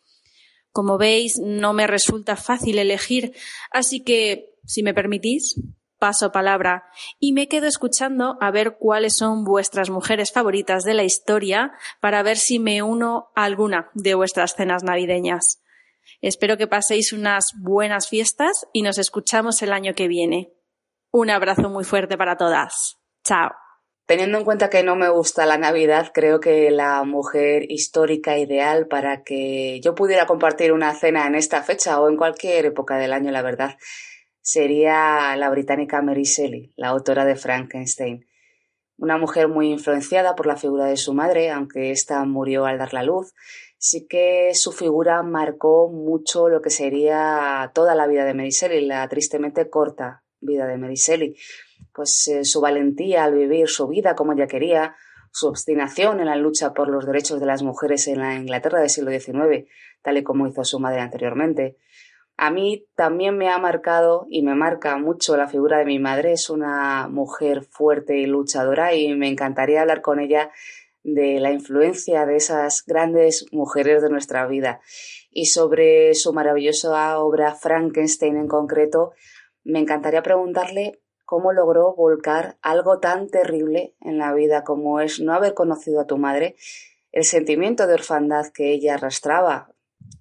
Como 0.71 0.97
veis, 0.97 1.39
no 1.39 1.75
me 1.75 1.87
resulta 1.87 2.37
fácil 2.37 2.79
elegir, 2.79 3.35
así 3.71 4.01
que, 4.01 4.55
si 4.65 4.83
me 4.83 4.95
permitís, 4.95 5.61
paso 6.03 6.33
palabra 6.33 6.83
y 7.21 7.33
me 7.33 7.47
quedo 7.47 7.69
escuchando 7.69 8.37
a 8.41 8.51
ver 8.51 8.77
cuáles 8.77 9.15
son 9.15 9.45
vuestras 9.45 9.89
mujeres 9.89 10.33
favoritas 10.33 10.83
de 10.83 10.95
la 10.95 11.05
historia 11.05 11.73
para 12.01 12.25
ver 12.25 12.39
si 12.39 12.59
me 12.59 12.83
uno 12.83 13.29
a 13.37 13.45
alguna 13.45 13.89
de 13.95 14.15
vuestras 14.15 14.57
cenas 14.57 14.83
navideñas. 14.83 15.63
Espero 16.21 16.57
que 16.57 16.67
paséis 16.67 17.13
unas 17.13 17.53
buenas 17.57 18.09
fiestas 18.09 18.67
y 18.73 18.83
nos 18.83 18.99
escuchamos 18.99 19.63
el 19.63 19.73
año 19.73 19.95
que 19.95 20.09
viene. 20.09 20.53
Un 21.15 21.29
abrazo 21.29 21.69
muy 21.69 21.85
fuerte 21.85 22.17
para 22.17 22.39
todas. 22.39 22.97
Chao. 23.23 23.51
Teniendo 24.07 24.39
en 24.39 24.45
cuenta 24.45 24.71
que 24.71 24.83
no 24.83 24.97
me 24.97 25.11
gusta 25.11 25.45
la 25.45 25.59
Navidad, 25.59 26.11
creo 26.15 26.41
que 26.41 26.71
la 26.71 27.05
mujer 27.05 27.71
histórica 27.71 28.39
ideal 28.39 28.87
para 28.89 29.23
que 29.23 29.79
yo 29.83 29.95
pudiera 29.95 30.25
compartir 30.25 30.73
una 30.73 30.95
cena 30.95 31.27
en 31.27 31.35
esta 31.35 31.63
fecha 31.63 32.01
o 32.01 32.09
en 32.09 32.17
cualquier 32.17 32.65
época 32.65 32.97
del 32.97 33.13
año, 33.13 33.31
la 33.31 33.43
verdad, 33.43 33.77
sería 34.41 35.37
la 35.37 35.51
británica 35.51 36.01
Mary 36.01 36.23
Shelley, 36.23 36.73
la 36.77 36.89
autora 36.89 37.27
de 37.27 37.37
Frankenstein. 37.37 38.27
Una 38.97 39.19
mujer 39.19 39.49
muy 39.49 39.71
influenciada 39.71 40.35
por 40.35 40.47
la 40.47 40.57
figura 40.57 40.87
de 40.87 40.97
su 40.97 41.13
madre, 41.13 41.51
aunque 41.51 41.91
ésta 41.91 42.25
murió 42.25 42.65
al 42.65 42.79
dar 42.79 42.95
la 42.95 43.03
luz, 43.03 43.35
sí 43.77 44.07
que 44.09 44.53
su 44.55 44.73
figura 44.73 45.23
marcó 45.23 45.91
mucho 45.91 46.49
lo 46.49 46.63
que 46.63 46.71
sería 46.71 47.71
toda 47.75 47.95
la 47.95 48.07
vida 48.07 48.25
de 48.25 48.33
Mary 48.33 48.51
Shelley, 48.51 48.87
la 48.87 49.07
tristemente 49.09 49.69
corta 49.69 50.23
vida 50.43 50.67
de 50.67 50.95
Shelley 50.95 51.35
pues 51.95 52.29
eh, 52.29 52.45
su 52.45 52.61
valentía 52.61 53.25
al 53.25 53.35
vivir 53.35 53.69
su 53.69 53.89
vida 53.89 54.15
como 54.15 54.33
ella 54.33 54.47
quería, 54.47 54.97
su 55.31 55.49
obstinación 55.49 56.21
en 56.21 56.27
la 56.27 56.37
lucha 56.37 56.75
por 56.75 56.89
los 56.89 57.07
derechos 57.07 57.41
de 57.41 57.47
las 57.47 57.63
mujeres 57.63 58.07
en 58.09 58.21
la 58.21 58.35
Inglaterra 58.35 58.81
del 58.81 58.91
siglo 58.91 59.11
XIX, 59.11 59.69
tal 60.03 60.19
y 60.19 60.23
como 60.23 60.47
hizo 60.47 60.65
su 60.65 60.79
madre 60.79 61.01
anteriormente. 61.01 61.77
A 62.37 62.51
mí 62.51 62.87
también 62.97 63.37
me 63.37 63.51
ha 63.51 63.59
marcado 63.59 64.27
y 64.31 64.43
me 64.43 64.55
marca 64.55 64.97
mucho 64.97 65.37
la 65.37 65.49
figura 65.49 65.79
de 65.79 65.85
mi 65.85 65.99
madre. 65.99 66.33
Es 66.33 66.51
una 66.51 67.07
mujer 67.09 67.63
fuerte 67.63 68.19
y 68.19 68.27
luchadora 68.27 68.95
y 68.95 69.15
me 69.15 69.29
encantaría 69.29 69.83
hablar 69.83 70.01
con 70.01 70.19
ella 70.19 70.51
de 71.05 71.41
la 71.41 71.53
influencia 71.53 72.27
de 72.27 72.37
esas 72.37 72.85
grandes 72.87 73.47
mujeres 73.53 74.03
de 74.03 74.11
nuestra 74.11 74.47
vida. 74.47 74.81
Y 75.31 75.47
sobre 75.47 76.15
su 76.15 76.33
maravillosa 76.33 77.19
obra 77.19 77.55
Frankenstein 77.55 78.37
en 78.37 78.49
concreto, 78.49 79.13
me 79.65 79.81
encantaría 79.81 80.23
preguntarle 80.23 81.01
cómo 81.25 81.53
logró 81.53 81.95
volcar 81.95 82.59
algo 82.63 82.99
tan 82.99 83.29
terrible 83.29 83.95
en 84.01 84.19
la 84.19 84.35
vida 84.35 84.65
como 84.65 85.01
es 85.01 85.21
no 85.21 85.33
haber 85.33 85.55
conocido 85.55 86.01
a 86.01 86.07
tu 86.07 86.19
madre, 86.19 86.57
el 87.11 87.25
sentimiento 87.25 87.87
de 87.87 87.95
orfandad 87.95 88.49
que 88.49 88.73
ella 88.73 88.95
arrastraba, 88.95 89.73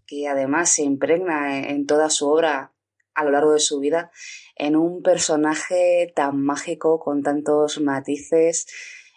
que 0.06 0.28
además 0.28 0.72
se 0.72 0.84
impregna 0.84 1.68
en 1.70 1.86
toda 1.86 2.10
su 2.10 2.30
obra 2.30 2.74
a 3.14 3.24
lo 3.24 3.32
largo 3.32 3.54
de 3.54 3.60
su 3.60 3.80
vida, 3.80 4.12
en 4.56 4.76
un 4.76 5.02
personaje 5.02 6.12
tan 6.16 6.42
mágico, 6.42 7.00
con 7.00 7.24
tantos 7.24 7.80
matices, 7.82 8.68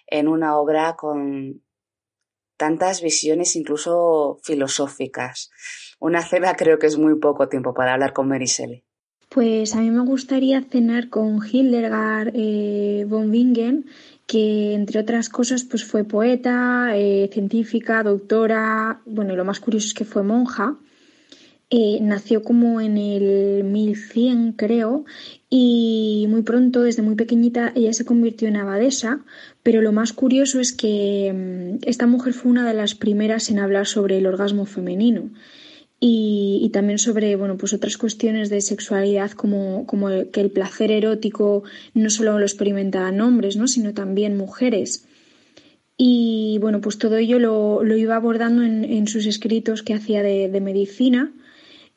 en 0.07 0.29
una 0.29 0.57
obra 0.59 0.97
con 0.97 1.63
tantas 2.57 3.03
visiones 3.03 3.57
incluso 3.57 4.39
filosóficas. 4.43 5.51
Una 5.99 6.23
cena 6.23 6.55
creo 6.57 6.79
que 6.79 6.87
es 6.87 6.99
muy 6.99 7.19
poco 7.19 7.49
tiempo 7.49 7.75
para 7.75 7.93
hablar 7.93 8.13
con 8.13 8.29
Mary 8.29 8.47
pues 9.35 9.75
a 9.75 9.81
mí 9.81 9.91
me 9.91 10.03
gustaría 10.03 10.63
cenar 10.63 11.09
con 11.09 11.41
Hildegard 11.45 12.31
eh, 12.35 13.05
von 13.09 13.33
Bingen, 13.33 13.87
que 14.29 14.75
entre 14.75 15.01
otras 15.01 15.29
cosas 15.29 15.65
pues 15.65 15.85
fue 15.85 16.05
poeta, 16.05 16.97
eh, 16.97 17.29
científica, 17.33 18.05
doctora, 18.05 19.01
bueno, 19.05 19.33
y 19.35 19.37
lo 19.37 19.45
más 19.45 19.59
curioso 19.59 19.89
es 19.89 19.95
que 19.95 20.05
fue 20.05 20.23
monja. 20.23 20.77
Eh, 21.69 21.99
nació 22.01 22.45
como 22.45 22.81
en 22.81 22.97
el 22.97 23.65
1100 23.65 24.53
creo 24.53 25.05
y 25.51 26.27
muy 26.29 26.43
pronto, 26.43 26.83
desde 26.83 27.03
muy 27.03 27.17
pequeñita, 27.17 27.73
ella 27.75 27.93
se 27.93 28.05
convirtió 28.05 28.47
en 28.47 28.57
abadesa, 28.57 29.25
pero 29.65 29.83
lo 29.83 29.91
más 29.91 30.13
curioso 30.13 30.61
es 30.61 30.73
que 30.73 31.33
mm, 31.35 31.89
esta 31.89 32.07
mujer 32.07 32.35
fue 32.35 32.53
una 32.53 32.65
de 32.65 32.75
las 32.75 32.95
primeras 32.95 33.51
en 33.51 33.59
hablar 33.59 33.89
sobre 33.89 34.19
el 34.19 34.27
orgasmo 34.27 34.65
femenino 34.65 35.31
y, 36.01 36.69
también 36.73 36.99
sobre 36.99 37.37
bueno, 37.37 37.57
pues 37.57 37.73
otras 37.73 37.97
cuestiones 37.97 38.51
de 38.51 38.61
sexualidad 38.61 39.31
como, 39.31 39.87
como 39.87 40.09
que 40.33 40.41
el 40.41 40.51
placer 40.51 40.91
erótico 40.91 41.63
no 41.95 42.11
solo 42.11 42.39
lo 42.39 42.45
experimentaban 42.45 43.21
hombres, 43.21 43.57
¿no? 43.57 43.69
sino 43.69 43.95
también 43.95 44.37
mujeres. 44.37 45.07
Y 45.97 46.59
bueno, 46.61 46.81
pues 46.81 46.99
todo 46.99 47.17
ello 47.17 47.39
lo, 47.39 47.85
lo 47.85 47.97
iba 47.97 48.17
abordando 48.17 48.63
en, 48.65 48.85
en, 48.85 49.07
sus 49.07 49.27
escritos 49.27 49.83
que 49.83 49.95
hacía 49.95 50.23
de, 50.23 50.49
de 50.49 50.61
medicina 50.61 51.33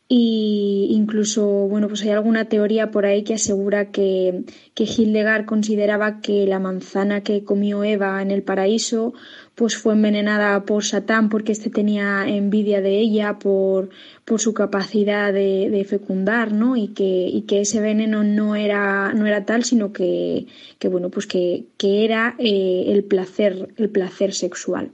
y 0.10 0.88
incluso, 0.92 1.46
bueno, 1.68 1.90
pues 1.90 2.02
hay 2.04 2.12
alguna 2.12 2.46
teoría 2.46 2.92
por 2.92 3.06
ahí 3.06 3.24
que 3.24 3.34
asegura 3.34 3.92
que, 3.92 4.46
que 4.74 4.86
Hildegard 4.86 5.46
consideraba 5.46 6.22
que 6.22 6.46
la 6.48 6.60
manzana 6.60 7.24
que 7.24 7.44
comió 7.44 7.84
Eva 7.84 8.22
en 8.22 8.32
el 8.32 8.42
paraíso 8.42 9.14
pues 9.58 9.76
fue 9.76 9.94
envenenada 9.94 10.66
por 10.66 10.84
Satán 10.84 11.30
porque 11.30 11.52
éste 11.52 11.72
tenía 11.72 12.28
envidia 12.28 12.80
de 12.80 13.00
ella 13.00 13.40
por, 13.40 13.90
por 14.24 14.40
su 14.40 14.54
capacidad 14.54 15.34
de, 15.34 15.84
fecundar, 15.90 16.52
¿no? 16.52 16.76
Y 16.76 16.90
que, 16.90 17.28
y 17.28 17.42
que 17.48 17.62
ese 17.62 17.82
veneno 17.82 18.24
no 18.24 18.56
era, 18.56 19.14
no 19.14 19.26
era 19.26 19.46
tal, 19.46 19.64
sino 19.64 19.92
que, 19.92 20.46
que 20.78 20.90
bueno, 20.90 21.10
pues 21.10 21.26
que, 21.26 21.66
que 21.80 22.06
era 22.06 22.36
eh, 22.38 22.84
el 22.90 23.04
placer, 23.04 23.74
el 23.78 23.90
placer 23.90 24.36
sexual. 24.36 24.92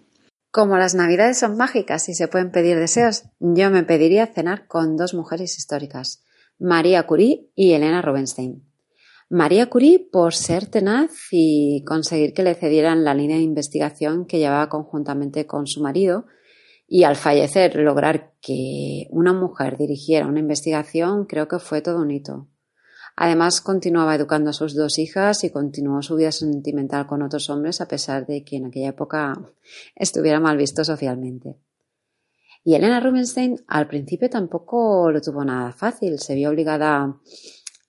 Como 0.50 0.78
las 0.78 0.96
navidades 0.96 1.40
son 1.40 1.58
mágicas 1.58 2.08
y 2.08 2.14
se 2.14 2.30
pueden 2.30 2.52
pedir 2.52 2.80
deseos, 2.80 3.24
yo 3.42 3.70
me 3.70 3.84
pediría 3.84 4.28
cenar 4.28 4.66
con 4.68 4.96
dos 4.96 5.14
mujeres 5.14 5.58
históricas, 5.58 6.24
María 6.58 7.04
Curie 7.04 7.50
y 7.54 7.74
Elena 7.74 8.02
Rubinstein. 8.02 8.64
María 9.30 9.70
Curie 9.70 10.00
por 10.12 10.34
ser 10.34 10.68
tenaz 10.68 11.12
y 11.32 11.84
conseguir 11.86 12.34
que 12.34 12.44
le 12.44 12.56
cedieran 12.56 13.04
la 13.04 13.14
línea 13.14 13.38
de 13.38 13.44
investigación 13.44 14.26
que 14.26 14.40
llevaba 14.40 14.70
conjuntamente 14.70 15.48
con 15.48 15.66
su 15.68 15.82
marido 15.82 16.26
y 16.88 17.04
al 17.06 17.16
fallecer 17.16 17.76
lograr 17.76 18.34
que 18.42 19.08
una 19.10 19.34
mujer 19.34 19.78
dirigiera 19.78 20.28
una 20.28 20.40
investigación 20.40 21.26
creo 21.26 21.48
que 21.48 21.60
fue 21.60 21.82
todo 21.82 22.02
un 22.02 22.12
hito. 22.12 22.48
Además, 23.16 23.62
continuaba 23.62 24.16
educando 24.16 24.50
a 24.50 24.54
sus 24.54 24.76
dos 24.76 24.98
hijas 24.98 25.44
y 25.44 25.52
continuó 25.52 26.02
su 26.02 26.16
vida 26.16 26.32
sentimental 26.32 27.06
con 27.06 27.22
otros 27.22 27.50
hombres 27.50 27.80
a 27.80 27.88
pesar 27.88 28.26
de 28.26 28.44
que 28.44 28.58
en 28.58 28.66
aquella 28.66 28.90
época 28.90 29.34
estuviera 29.96 30.40
mal 30.40 30.58
visto 30.58 30.84
socialmente. 30.84 31.58
Y 32.64 32.76
Elena 32.76 33.00
Rubinstein 33.00 33.64
al 33.68 33.88
principio 33.88 34.30
tampoco 34.30 35.12
lo 35.12 35.22
tuvo 35.22 35.44
nada 35.44 35.74
fácil. 35.74 36.18
Se 36.18 36.34
vio 36.34 36.50
obligada 36.50 37.20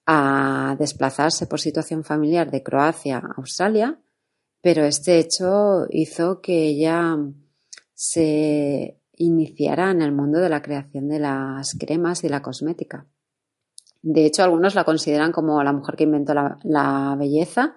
a 0.07 0.77
desplazarse 0.79 1.47
por 1.47 1.61
situación 1.61 2.05
familiar 2.05 2.51
de 2.51 2.63
Croacia 2.63 3.19
a 3.19 3.35
Australia, 3.37 3.99
pero 4.61 4.85
este 4.85 5.19
hecho 5.19 5.87
hizo 5.91 6.41
que 6.41 6.69
ella 6.69 7.17
se 7.95 8.99
iniciara 9.17 9.91
en 9.91 10.03
el 10.03 10.13
mundo 10.13 10.39
de 10.41 10.49
la 10.49 10.63
creación 10.63 11.09
de 11.09 11.21
las 11.21 11.77
cremas 11.79 12.25
y 12.25 12.29
la 12.29 12.43
cosmética. 12.43 13.07
De 14.03 14.27
hecho, 14.27 14.43
algunos 14.43 14.75
la 14.75 14.85
consideran 14.85 15.33
como 15.33 15.63
la 15.63 15.73
mujer 15.73 15.97
que 15.97 16.05
inventó 16.05 16.35
la, 16.35 17.17
belleza 17.19 17.77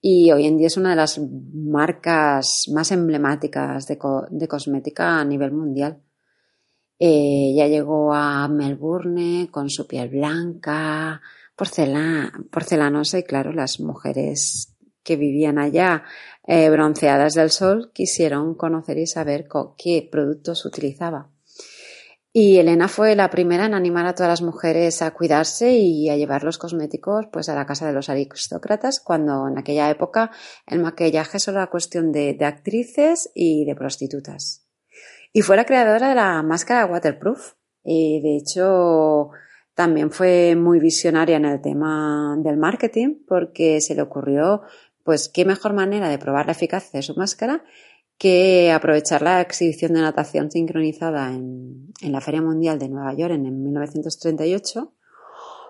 y 0.00 0.30
hoy 0.30 0.46
en 0.46 0.58
día 0.58 0.66
es 0.66 0.76
una 0.76 0.90
de 0.90 0.96
las 0.96 1.18
marcas 1.18 2.66
más 2.72 2.92
emblemáticas 2.92 3.86
de, 3.86 3.96
cosmética 3.96 5.20
a 5.20 5.24
nivel 5.24 5.52
mundial. 5.52 6.02
Eh, 6.98 7.52
ella 7.52 7.66
llegó 7.68 8.12
a 8.12 8.46
Melbourne 8.48 9.48
con 9.50 9.70
su 9.70 9.86
piel 9.86 10.10
blanca, 10.10 11.22
porcelanosa 11.56 13.18
y 13.18 13.22
claro, 13.22 13.52
las 13.52 13.80
mujeres 13.80 14.74
que 15.02 15.16
vivían 15.16 15.58
allá 15.58 16.04
eh, 16.46 16.70
bronceadas 16.70 17.34
del 17.34 17.50
sol 17.50 17.92
quisieron 17.92 18.54
conocer 18.54 18.98
y 18.98 19.06
saber 19.06 19.46
qué 19.78 20.08
productos 20.10 20.64
utilizaba. 20.64 21.30
Y 22.36 22.58
Elena 22.58 22.88
fue 22.88 23.14
la 23.14 23.30
primera 23.30 23.66
en 23.66 23.74
animar 23.74 24.06
a 24.06 24.14
todas 24.16 24.28
las 24.28 24.42
mujeres 24.42 25.02
a 25.02 25.12
cuidarse 25.12 25.74
y 25.74 26.10
a 26.10 26.16
llevar 26.16 26.42
los 26.42 26.58
cosméticos 26.58 27.26
pues 27.32 27.48
a 27.48 27.54
la 27.54 27.64
casa 27.64 27.86
de 27.86 27.92
los 27.92 28.08
aristócratas, 28.08 28.98
cuando 28.98 29.46
en 29.46 29.56
aquella 29.56 29.88
época 29.88 30.32
el 30.66 30.80
maquillaje 30.80 31.38
solo 31.38 31.58
era 31.58 31.70
cuestión 31.70 32.10
de, 32.10 32.36
actrices 32.44 33.30
y 33.36 33.64
de 33.64 33.76
prostitutas. 33.76 34.66
Y 35.32 35.42
fue 35.42 35.54
la 35.54 35.64
creadora 35.64 36.08
de 36.08 36.16
la 36.16 36.42
máscara 36.42 36.86
waterproof. 36.86 37.52
Y 37.84 38.20
de 38.20 38.36
hecho, 38.38 39.30
también 39.74 40.10
fue 40.10 40.54
muy 40.56 40.78
visionaria 40.78 41.36
en 41.36 41.44
el 41.44 41.60
tema 41.60 42.36
del 42.38 42.56
marketing 42.56 43.16
porque 43.26 43.80
se 43.80 43.94
le 43.94 44.02
ocurrió 44.02 44.62
pues 45.02 45.28
qué 45.28 45.44
mejor 45.44 45.74
manera 45.74 46.08
de 46.08 46.18
probar 46.18 46.46
la 46.46 46.52
eficacia 46.52 46.98
de 46.98 47.02
su 47.02 47.14
máscara 47.14 47.64
que 48.16 48.72
aprovechar 48.72 49.22
la 49.22 49.40
exhibición 49.40 49.94
de 49.94 50.00
natación 50.00 50.50
sincronizada 50.50 51.30
en, 51.30 51.92
la 52.00 52.20
Feria 52.20 52.40
Mundial 52.40 52.78
de 52.78 52.88
Nueva 52.88 53.14
York 53.14 53.34
en, 53.34 53.62
1938 53.62 54.92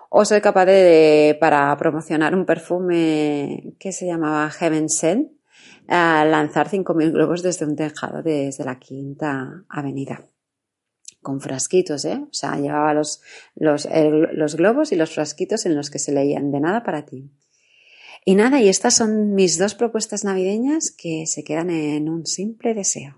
o 0.09 0.25
soy 0.25 0.39
capaz 0.39 0.65
de, 0.65 1.35
para 1.41 1.75
promocionar 1.75 2.35
un 2.35 2.45
perfume 2.45 3.75
que 3.79 3.91
se 3.91 4.05
llamaba 4.05 4.49
Heaven 4.51 4.87
Sent, 4.87 5.31
lanzar 5.87 6.69
5.000 6.69 7.11
globos 7.11 7.43
desde 7.43 7.65
un 7.65 7.75
tejado 7.75 8.21
desde 8.21 8.63
la 8.63 8.79
Quinta 8.79 9.65
Avenida. 9.67 10.21
Con 11.25 11.41
frasquitos, 11.41 12.05
¿eh? 12.05 12.21
O 12.21 12.33
sea, 12.33 12.55
llevaba 12.57 12.93
los, 12.93 13.23
los, 13.55 13.87
los 13.91 14.55
globos 14.55 14.91
y 14.91 14.95
los 14.95 15.11
frasquitos 15.11 15.65
en 15.65 15.75
los 15.75 15.89
que 15.89 15.97
se 15.97 16.11
leían 16.11 16.51
de 16.51 16.59
nada 16.59 16.83
para 16.83 17.03
ti. 17.03 17.31
Y 18.23 18.35
nada, 18.35 18.61
y 18.61 18.69
estas 18.69 18.95
son 18.95 19.33
mis 19.33 19.57
dos 19.57 19.73
propuestas 19.73 20.23
navideñas 20.23 20.91
que 20.91 21.25
se 21.25 21.43
quedan 21.43 21.71
en 21.71 22.09
un 22.09 22.27
simple 22.27 22.75
deseo. 22.75 23.17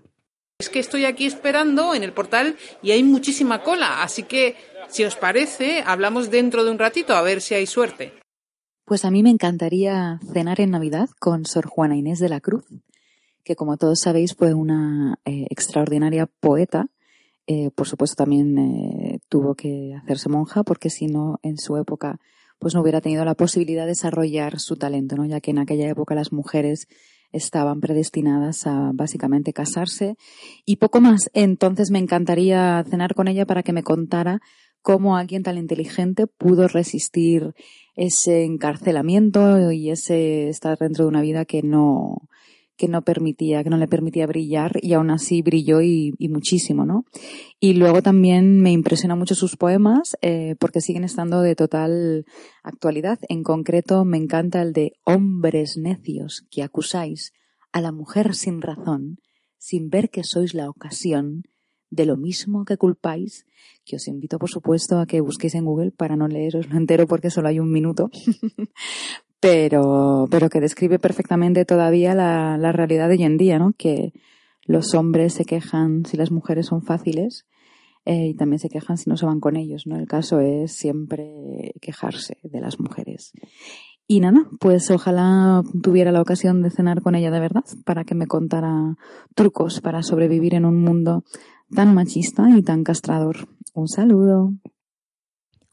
Es 0.58 0.70
que 0.70 0.78
estoy 0.78 1.04
aquí 1.04 1.26
esperando 1.26 1.94
en 1.94 2.02
el 2.02 2.14
portal 2.14 2.56
y 2.82 2.92
hay 2.92 3.02
muchísima 3.02 3.62
cola, 3.62 4.02
así 4.02 4.22
que 4.22 4.56
si 4.88 5.04
os 5.04 5.14
parece, 5.14 5.82
hablamos 5.84 6.30
dentro 6.30 6.64
de 6.64 6.70
un 6.70 6.78
ratito 6.78 7.14
a 7.14 7.20
ver 7.20 7.42
si 7.42 7.54
hay 7.56 7.66
suerte. 7.66 8.14
Pues 8.86 9.04
a 9.04 9.10
mí 9.10 9.22
me 9.22 9.28
encantaría 9.28 10.18
cenar 10.32 10.62
en 10.62 10.70
Navidad 10.70 11.10
con 11.20 11.44
Sor 11.44 11.66
Juana 11.66 11.94
Inés 11.94 12.20
de 12.20 12.30
la 12.30 12.40
Cruz, 12.40 12.64
que 13.44 13.54
como 13.54 13.76
todos 13.76 14.00
sabéis 14.00 14.34
fue 14.34 14.54
una 14.54 15.18
eh, 15.26 15.46
extraordinaria 15.50 16.24
poeta. 16.24 16.86
Eh, 17.50 17.70
por 17.74 17.88
supuesto 17.88 18.14
también 18.14 18.58
eh, 18.58 19.20
tuvo 19.30 19.54
que 19.54 19.94
hacerse 19.94 20.28
monja 20.28 20.62
porque 20.64 20.90
si 20.90 21.06
no 21.06 21.38
en 21.42 21.56
su 21.56 21.78
época 21.78 22.20
pues 22.58 22.74
no 22.74 22.82
hubiera 22.82 23.00
tenido 23.00 23.24
la 23.24 23.34
posibilidad 23.34 23.84
de 23.84 23.92
desarrollar 23.92 24.60
su 24.60 24.76
talento, 24.76 25.16
¿no? 25.16 25.24
ya 25.24 25.40
que 25.40 25.52
en 25.52 25.58
aquella 25.58 25.88
época 25.88 26.14
las 26.14 26.30
mujeres 26.30 26.88
estaban 27.32 27.80
predestinadas 27.80 28.66
a 28.66 28.90
básicamente 28.92 29.54
casarse 29.54 30.16
y 30.66 30.76
poco 30.76 31.00
más. 31.00 31.30
Entonces 31.32 31.90
me 31.90 31.98
encantaría 31.98 32.84
cenar 32.86 33.14
con 33.14 33.28
ella 33.28 33.46
para 33.46 33.62
que 33.62 33.72
me 33.72 33.82
contara 33.82 34.40
cómo 34.82 35.16
alguien 35.16 35.42
tan 35.42 35.56
inteligente 35.56 36.26
pudo 36.26 36.68
resistir 36.68 37.54
ese 37.96 38.44
encarcelamiento 38.44 39.72
y 39.72 39.90
ese 39.90 40.50
estar 40.50 40.76
dentro 40.76 41.04
de 41.04 41.08
una 41.08 41.22
vida 41.22 41.46
que 41.46 41.62
no, 41.62 42.28
que 42.78 42.88
no 42.88 43.02
permitía, 43.02 43.62
que 43.64 43.70
no 43.70 43.76
le 43.76 43.88
permitía 43.88 44.26
brillar 44.26 44.78
y 44.80 44.94
aún 44.94 45.10
así 45.10 45.42
brilló 45.42 45.82
y, 45.82 46.14
muchísimo, 46.30 46.86
¿no? 46.86 47.04
Y 47.60 47.74
luego 47.74 48.02
también 48.02 48.60
me 48.60 48.70
impresiona 48.70 49.16
mucho 49.16 49.34
sus 49.34 49.56
poemas 49.56 50.16
eh, 50.22 50.54
porque 50.60 50.80
siguen 50.80 51.04
estando 51.04 51.42
de 51.42 51.56
total 51.56 52.24
actualidad. 52.62 53.18
En 53.28 53.42
concreto 53.42 54.04
me 54.04 54.16
encanta 54.16 54.62
el 54.62 54.72
de 54.72 54.92
hombres 55.04 55.76
necios 55.76 56.46
que 56.50 56.62
acusáis 56.62 57.32
a 57.72 57.80
la 57.80 57.90
mujer 57.90 58.34
sin 58.34 58.62
razón, 58.62 59.18
sin 59.58 59.90
ver 59.90 60.08
que 60.08 60.22
sois 60.22 60.54
la 60.54 60.70
ocasión 60.70 61.42
de 61.90 62.06
lo 62.06 62.16
mismo 62.16 62.64
que 62.64 62.76
culpáis, 62.76 63.44
que 63.84 63.96
os 63.96 64.06
invito 64.06 64.38
por 64.38 64.50
supuesto 64.50 65.00
a 65.00 65.06
que 65.06 65.20
busquéis 65.20 65.54
en 65.56 65.64
Google 65.64 65.90
para 65.90 66.16
no 66.16 66.28
leeroslo 66.28 66.76
entero 66.76 67.06
porque 67.06 67.30
solo 67.30 67.48
hay 67.48 67.58
un 67.58 67.72
minuto, 67.72 68.10
pero, 69.40 70.26
pero 70.30 70.48
que 70.48 70.60
describe 70.60 70.98
perfectamente 70.98 71.64
todavía 71.64 72.14
la, 72.14 72.56
la 72.58 72.72
realidad 72.72 73.08
de 73.08 73.14
hoy 73.14 73.24
en 73.24 73.36
día, 73.36 73.58
¿no? 73.58 73.72
Que 73.76 74.12
los 74.64 74.94
hombres 74.94 75.34
se 75.34 75.44
quejan 75.44 76.04
si 76.04 76.16
las 76.16 76.30
mujeres 76.30 76.66
son 76.66 76.82
fáciles 76.82 77.46
eh, 78.04 78.28
y 78.28 78.34
también 78.34 78.58
se 78.58 78.68
quejan 78.68 78.96
si 78.96 79.10
no 79.10 79.16
se 79.16 79.26
van 79.26 79.40
con 79.40 79.56
ellos, 79.56 79.86
¿no? 79.86 79.96
El 79.96 80.06
caso 80.06 80.40
es 80.40 80.72
siempre 80.72 81.74
quejarse 81.80 82.38
de 82.42 82.60
las 82.60 82.80
mujeres. 82.80 83.32
Y 84.06 84.20
nada, 84.20 84.48
pues 84.60 84.90
ojalá 84.90 85.62
tuviera 85.82 86.10
la 86.12 86.22
ocasión 86.22 86.62
de 86.62 86.70
cenar 86.70 87.02
con 87.02 87.14
ella 87.14 87.30
de 87.30 87.40
verdad 87.40 87.64
para 87.84 88.04
que 88.04 88.14
me 88.14 88.26
contara 88.26 88.96
trucos 89.34 89.82
para 89.82 90.02
sobrevivir 90.02 90.54
en 90.54 90.64
un 90.64 90.80
mundo 90.80 91.24
tan 91.74 91.94
machista 91.94 92.48
y 92.56 92.62
tan 92.62 92.84
castrador. 92.84 93.48
Un 93.74 93.88
saludo. 93.88 94.54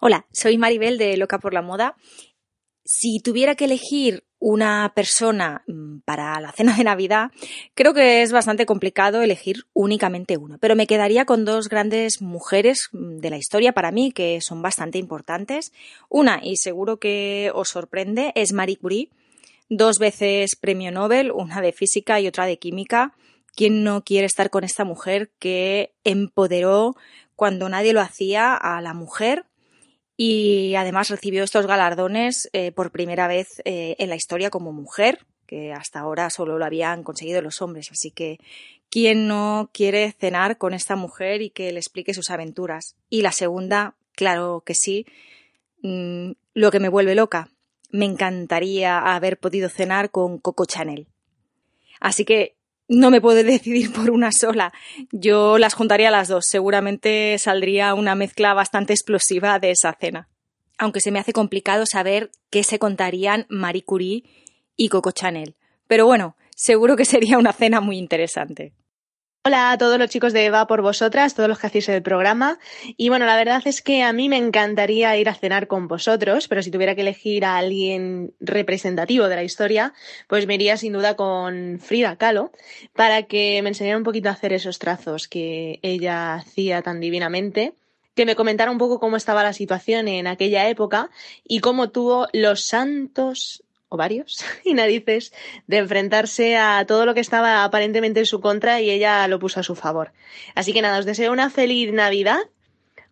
Hola, 0.02 0.26
soy 0.34 0.58
Maribel 0.58 0.98
de 0.98 1.16
Loca 1.16 1.40
por 1.40 1.54
la 1.54 1.62
Moda. 1.62 1.96
Si 2.86 3.20
tuviera 3.20 3.56
que 3.56 3.66
elegir 3.66 4.24
una 4.38 4.94
persona 4.96 5.64
mm, 5.66 6.02
para 6.06 6.40
la 6.40 6.52
cena 6.52 6.78
de 6.78 6.84
Navidad, 6.84 7.32
creo 7.74 7.96
que 7.96 8.22
es 8.22 8.32
bastante 8.32 8.68
complicado 8.68 9.24
elegir 9.24 9.66
únicamente 9.74 10.38
uno, 10.38 10.60
pero 10.60 10.76
me 10.76 10.86
quedaría 10.86 11.26
con 11.26 11.46
dos 11.46 11.68
grandes 11.68 12.22
mujeres 12.22 12.90
mm, 12.92 13.18
de 13.18 13.30
la 13.32 13.38
historia 13.38 13.74
para 13.74 13.92
mí 13.92 14.12
que 14.12 14.40
son 14.42 14.62
bastante 14.62 15.00
importantes. 15.00 15.74
Una, 16.10 16.42
y 16.44 16.58
seguro 16.58 16.98
que 16.98 17.52
os 17.56 17.70
sorprende, 17.70 18.32
es 18.36 18.54
Marie 18.54 18.78
Curie, 18.78 19.10
dos 19.68 19.98
veces 19.98 20.56
premio 20.56 20.92
Nobel, 20.92 21.32
una 21.32 21.62
de 21.62 21.72
física 21.72 22.20
y 22.20 22.28
otra 22.28 22.46
de 22.46 22.60
química. 22.60 23.16
¿Quién 23.56 23.84
no 23.84 24.04
quiere 24.04 24.28
estar 24.28 24.52
con 24.52 24.64
esta 24.64 24.84
mujer 24.84 25.32
que 25.40 25.96
empoderó 26.04 26.96
cuando 27.36 27.68
nadie 27.68 27.94
lo 27.94 28.02
hacía 28.02 28.54
a 28.54 28.80
la 28.82 28.94
mujer 28.94 29.46
y 30.18 30.76
además 30.76 31.10
recibió 31.10 31.44
estos 31.44 31.68
galardones 31.68 32.50
eh, 32.54 32.72
por 32.72 32.92
primera 32.92 33.28
vez 33.28 33.62
eh, 33.66 33.96
en 34.00 34.10
la 34.10 34.16
historia 34.16 34.50
como 34.50 34.72
mujer, 34.72 35.26
que 35.46 35.74
hasta 35.74 36.00
ahora 36.00 36.30
solo 36.30 36.58
lo 36.58 36.66
habían 36.66 37.04
conseguido 37.04 37.42
los 37.42 37.62
hombres. 37.62 37.92
Así 37.92 38.12
que, 38.12 38.40
¿quién 38.90 39.28
no 39.28 39.70
quiere 39.74 40.14
cenar 40.14 40.58
con 40.58 40.74
esta 40.74 40.96
mujer 40.96 41.42
y 41.42 41.50
que 41.50 41.72
le 41.72 41.80
explique 41.80 42.14
sus 42.14 42.30
aventuras? 42.30 42.96
Y 43.10 43.22
la 43.22 43.32
segunda, 43.32 43.96
claro 44.14 44.64
que 44.66 44.74
sí, 44.74 45.06
mm, 45.82 46.32
lo 46.54 46.72
que 46.72 46.80
me 46.80 46.90
vuelve 46.90 47.16
loca. 47.16 47.50
Me 47.92 48.06
encantaría 48.06 49.00
haber 49.00 49.38
podido 49.38 49.70
cenar 49.70 50.12
con 50.12 50.38
Coco 50.38 50.66
Chanel. 50.66 51.08
Así 52.00 52.26
que 52.26 52.56
no 52.88 53.12
me 53.12 53.22
puedo 53.22 53.44
decidir 53.44 53.92
por 53.92 54.10
una 54.10 54.32
sola. 54.32 54.74
Yo 55.12 55.58
las 55.58 55.74
juntaría 55.74 56.12
las 56.12 56.28
dos. 56.28 56.46
Seguramente 56.48 57.38
saldría 57.40 57.94
una 57.94 58.16
mezcla 58.16 58.54
bastante 58.54 58.94
explosiva 58.94 59.60
de 59.60 59.72
esa 59.72 59.94
cena. 59.94 60.30
Aunque 60.78 61.00
se 61.00 61.12
me 61.12 61.20
hace 61.20 61.34
complicado 61.34 61.86
saber 61.86 62.32
qué 62.50 62.64
se 62.64 62.80
contarían 62.80 63.46
Marie 63.50 63.84
Curie 63.84 64.24
y 64.76 64.90
Coco 64.90 65.12
Chanel. 65.12 65.56
Pero 65.88 66.06
bueno, 66.06 66.36
seguro 66.56 66.96
que 66.96 67.06
sería 67.06 67.38
una 67.38 67.54
cena 67.54 67.80
muy 67.80 67.98
interesante. 67.98 68.74
Hola 69.48 69.74
a 69.74 69.78
todos 69.78 70.00
los 70.00 70.10
chicos 70.10 70.34
de 70.34 70.46
Eva 70.46 70.66
por 70.66 70.82
vosotras, 70.82 71.36
todos 71.36 71.48
los 71.48 71.60
que 71.60 71.68
hacéis 71.68 71.88
el 71.90 72.02
programa. 72.02 72.58
Y 72.98 73.10
bueno, 73.10 73.28
la 73.28 73.36
verdad 73.36 73.62
es 73.66 73.84
que 73.84 74.02
a 74.02 74.12
mí 74.12 74.28
me 74.28 74.38
encantaría 74.38 75.16
ir 75.18 75.30
a 75.30 75.36
cenar 75.36 75.68
con 75.68 75.88
vosotros, 75.88 76.48
pero 76.48 76.64
si 76.64 76.72
tuviera 76.72 76.96
que 76.96 77.02
elegir 77.02 77.46
a 77.46 77.58
alguien 77.58 78.34
representativo 78.40 79.28
de 79.28 79.36
la 79.36 79.44
historia, 79.44 79.94
pues 80.28 80.48
me 80.48 80.56
iría 80.56 80.78
sin 80.78 80.94
duda 80.94 81.16
con 81.16 81.80
Frida 81.80 82.16
Kahlo 82.16 82.54
para 82.96 83.22
que 83.28 83.62
me 83.62 83.70
enseñara 83.70 84.00
un 84.00 84.04
poquito 84.04 84.30
a 84.30 84.32
hacer 84.32 84.52
esos 84.52 84.80
trazos 84.80 85.28
que 85.28 85.80
ella 85.84 86.34
hacía 86.34 86.82
tan 86.82 87.00
divinamente 87.00 87.76
que 88.16 88.26
me 88.26 88.36
comentara 88.36 88.72
un 88.72 88.80
poco 88.80 89.00
cómo 89.00 89.18
estaba 89.18 89.44
la 89.44 89.54
situación 89.54 90.08
en 90.08 90.26
aquella 90.26 90.70
época 90.70 91.12
y 91.44 91.60
cómo 91.60 91.92
tuvo 91.92 92.28
los 92.34 92.64
santos 92.64 93.65
varios 93.90 94.44
y 94.64 94.74
narices 94.74 95.34
de 95.68 95.78
enfrentarse 95.78 96.58
a 96.58 96.86
todo 96.88 97.06
lo 97.06 97.14
que 97.14 97.20
estaba 97.20 97.64
aparentemente 97.64 98.20
en 98.20 98.26
su 98.26 98.42
contra 98.42 98.82
y 98.82 98.90
ella 98.90 99.28
lo 99.28 99.40
puso 99.40 99.60
a 99.60 99.64
su 99.64 99.76
favor. 99.76 100.14
Así 100.56 100.74
que 100.74 100.82
nada, 100.82 101.00
os 101.00 101.06
deseo 101.06 101.32
una 101.32 101.50
feliz 101.50 101.92
Navidad. 101.94 102.40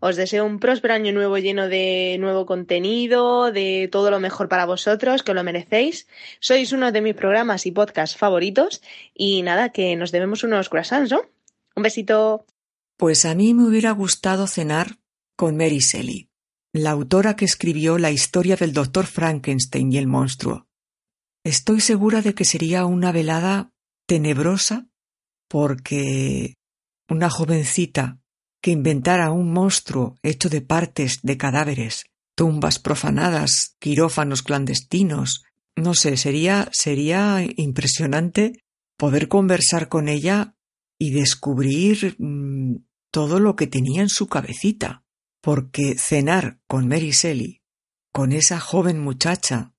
Os 0.05 0.17
deseo 0.17 0.45
un 0.45 0.59
próspero 0.59 0.93
año 0.93 1.13
nuevo 1.13 1.37
lleno 1.37 1.69
de 1.69 2.17
nuevo 2.19 2.45
contenido, 2.45 3.53
de 3.53 3.87
todo 3.89 4.11
lo 4.11 4.19
mejor 4.19 4.49
para 4.49 4.65
vosotros, 4.65 5.23
que 5.23 5.33
lo 5.33 5.45
merecéis. 5.45 6.07
Sois 6.41 6.73
uno 6.73 6.91
de 6.91 6.99
mis 6.99 7.15
programas 7.15 7.65
y 7.65 7.71
podcasts 7.71 8.17
favoritos. 8.17 8.81
Y 9.13 9.43
nada, 9.43 9.69
que 9.69 9.95
nos 9.95 10.11
debemos 10.11 10.43
unos 10.43 10.67
croissants, 10.67 11.09
¿no? 11.09 11.21
Un 11.77 11.83
besito. 11.83 12.45
Pues 12.97 13.23
a 13.23 13.33
mí 13.33 13.53
me 13.53 13.63
hubiera 13.63 13.91
gustado 13.91 14.45
cenar 14.47 14.97
con 15.37 15.55
Mary 15.55 15.79
Shelley, 15.79 16.27
la 16.73 16.89
autora 16.89 17.35
que 17.35 17.45
escribió 17.45 17.99
la 17.99 18.11
historia 18.11 18.55
del 18.55 18.73
doctor 18.73 19.05
Frankenstein 19.05 19.93
y 19.93 19.97
el 19.97 20.07
monstruo. 20.07 20.67
Estoy 21.45 21.81
segura 21.81 22.21
de 22.21 22.33
que 22.33 22.45
sería 22.45 22.85
una 22.85 23.11
velada 23.11 23.71
tenebrosa 24.07 24.87
porque 25.47 26.55
una 27.07 27.29
jovencita 27.29 28.19
que 28.61 28.71
inventara 28.71 29.31
un 29.31 29.51
monstruo 29.53 30.15
hecho 30.23 30.49
de 30.49 30.61
partes 30.61 31.19
de 31.21 31.37
cadáveres, 31.37 32.05
tumbas 32.35 32.79
profanadas, 32.79 33.75
quirófanos 33.79 34.41
clandestinos, 34.41 35.43
no 35.75 35.93
sé, 35.93 36.17
sería 36.17 36.69
sería 36.71 37.45
impresionante 37.57 38.63
poder 38.97 39.27
conversar 39.27 39.89
con 39.89 40.07
ella 40.07 40.55
y 40.97 41.11
descubrir 41.11 42.15
mm, 42.17 42.77
todo 43.11 43.39
lo 43.39 43.55
que 43.55 43.67
tenía 43.67 44.01
en 44.01 44.09
su 44.09 44.27
cabecita, 44.27 45.02
porque 45.43 45.95
cenar 45.97 46.61
con 46.67 46.87
Mary 46.87 47.11
Shelley, 47.11 47.61
con 48.13 48.31
esa 48.31 48.61
joven 48.61 48.99
muchacha 48.99 49.73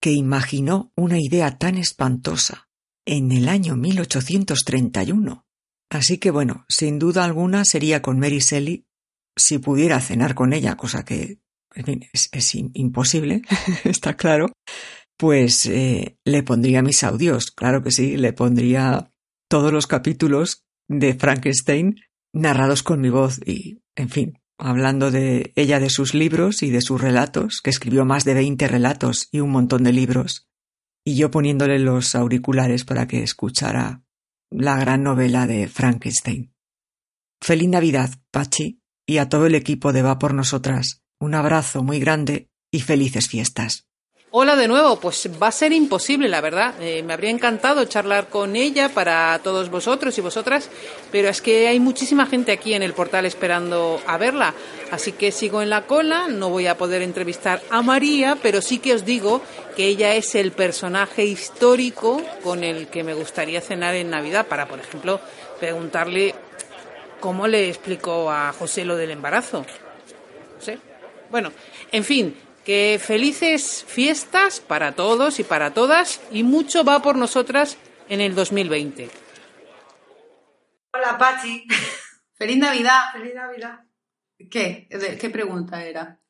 que 0.00 0.12
imaginó 0.12 0.92
una 0.96 1.20
idea 1.20 1.58
tan 1.58 1.76
espantosa 1.76 2.70
en 3.04 3.30
el 3.30 3.50
año 3.50 3.76
1831. 3.76 5.46
Así 5.90 6.16
que 6.16 6.30
bueno, 6.30 6.64
sin 6.70 6.98
duda 6.98 7.26
alguna 7.26 7.66
sería 7.66 8.00
con 8.00 8.18
Mary 8.18 8.38
Shelley 8.38 8.86
si 9.36 9.58
pudiera 9.58 10.00
cenar 10.00 10.34
con 10.34 10.54
ella, 10.54 10.76
cosa 10.76 11.04
que, 11.04 11.38
en 11.74 11.84
fin, 11.84 12.08
es, 12.14 12.54
imposible, 12.54 13.42
está 13.84 14.16
claro, 14.16 14.50
pues 15.18 15.66
eh, 15.66 16.16
le 16.24 16.42
pondría 16.42 16.80
mis 16.80 17.04
audios, 17.04 17.50
claro 17.50 17.82
que 17.82 17.90
sí, 17.90 18.16
le 18.16 18.32
pondría 18.32 19.12
todos 19.50 19.70
los 19.70 19.86
capítulos 19.86 20.64
de 20.88 21.12
Frankenstein 21.12 21.96
narrados 22.32 22.82
con 22.82 23.02
mi 23.02 23.10
voz 23.10 23.38
y, 23.44 23.82
en 23.96 24.08
fin, 24.08 24.39
hablando 24.60 25.10
de 25.10 25.52
ella 25.56 25.80
de 25.80 25.90
sus 25.90 26.14
libros 26.14 26.62
y 26.62 26.70
de 26.70 26.80
sus 26.80 27.00
relatos, 27.00 27.60
que 27.62 27.70
escribió 27.70 28.04
más 28.04 28.24
de 28.24 28.34
veinte 28.34 28.68
relatos 28.68 29.28
y 29.32 29.40
un 29.40 29.50
montón 29.50 29.82
de 29.82 29.92
libros, 29.92 30.48
y 31.04 31.16
yo 31.16 31.30
poniéndole 31.30 31.78
los 31.78 32.14
auriculares 32.14 32.84
para 32.84 33.06
que 33.06 33.22
escuchara 33.22 34.02
la 34.50 34.76
gran 34.78 35.02
novela 35.02 35.46
de 35.46 35.68
Frankenstein. 35.68 36.52
Feliz 37.40 37.68
Navidad, 37.68 38.10
Pachi, 38.30 38.80
y 39.06 39.18
a 39.18 39.28
todo 39.28 39.46
el 39.46 39.54
equipo 39.54 39.92
de 39.92 40.02
Va 40.02 40.18
por 40.18 40.34
Nosotras, 40.34 41.02
un 41.18 41.34
abrazo 41.34 41.82
muy 41.82 41.98
grande 41.98 42.48
y 42.70 42.80
felices 42.80 43.28
fiestas. 43.28 43.89
Hola 44.32 44.54
de 44.54 44.68
nuevo, 44.68 44.94
pues 45.00 45.28
va 45.42 45.48
a 45.48 45.52
ser 45.52 45.72
imposible, 45.72 46.28
la 46.28 46.40
verdad. 46.40 46.80
Eh, 46.80 47.02
me 47.02 47.14
habría 47.14 47.30
encantado 47.30 47.84
charlar 47.86 48.28
con 48.28 48.54
ella 48.54 48.88
para 48.88 49.36
todos 49.42 49.70
vosotros 49.70 50.16
y 50.16 50.20
vosotras, 50.20 50.70
pero 51.10 51.28
es 51.28 51.42
que 51.42 51.66
hay 51.66 51.80
muchísima 51.80 52.26
gente 52.26 52.52
aquí 52.52 52.74
en 52.74 52.84
el 52.84 52.92
portal 52.92 53.26
esperando 53.26 54.00
a 54.06 54.18
verla. 54.18 54.54
Así 54.92 55.10
que 55.10 55.32
sigo 55.32 55.62
en 55.62 55.68
la 55.68 55.82
cola, 55.82 56.28
no 56.28 56.48
voy 56.48 56.68
a 56.68 56.78
poder 56.78 57.02
entrevistar 57.02 57.60
a 57.70 57.82
María, 57.82 58.38
pero 58.40 58.62
sí 58.62 58.78
que 58.78 58.94
os 58.94 59.04
digo 59.04 59.42
que 59.74 59.86
ella 59.86 60.14
es 60.14 60.36
el 60.36 60.52
personaje 60.52 61.24
histórico 61.24 62.22
con 62.44 62.62
el 62.62 62.86
que 62.86 63.02
me 63.02 63.14
gustaría 63.14 63.60
cenar 63.60 63.96
en 63.96 64.10
Navidad 64.10 64.46
para, 64.46 64.68
por 64.68 64.78
ejemplo, 64.78 65.18
preguntarle 65.58 66.36
cómo 67.18 67.48
le 67.48 67.68
explicó 67.68 68.30
a 68.30 68.52
José 68.52 68.84
lo 68.84 68.96
del 68.96 69.10
embarazo. 69.10 69.66
¿Sí? 70.60 70.78
Bueno, 71.30 71.50
en 71.90 72.04
fin, 72.04 72.36
que 72.64 73.00
felices 73.02 73.84
fiestas 73.86 74.60
para 74.60 74.92
todos 74.92 75.40
y 75.40 75.44
para 75.44 75.72
todas 75.72 76.20
y 76.30 76.42
mucho 76.42 76.84
va 76.84 77.00
por 77.02 77.16
nosotras 77.16 77.76
en 78.08 78.20
el 78.20 78.34
2020. 78.34 79.10
Hola, 80.92 81.16
Pachi. 81.18 81.66
Feliz 82.34 82.58
Navidad. 82.58 83.00
Feliz 83.12 83.34
Navidad. 83.34 83.80
¿Qué? 84.50 84.88
¿De- 84.90 85.16
¿Qué 85.18 85.30
pregunta 85.30 85.84
era? 85.84 86.20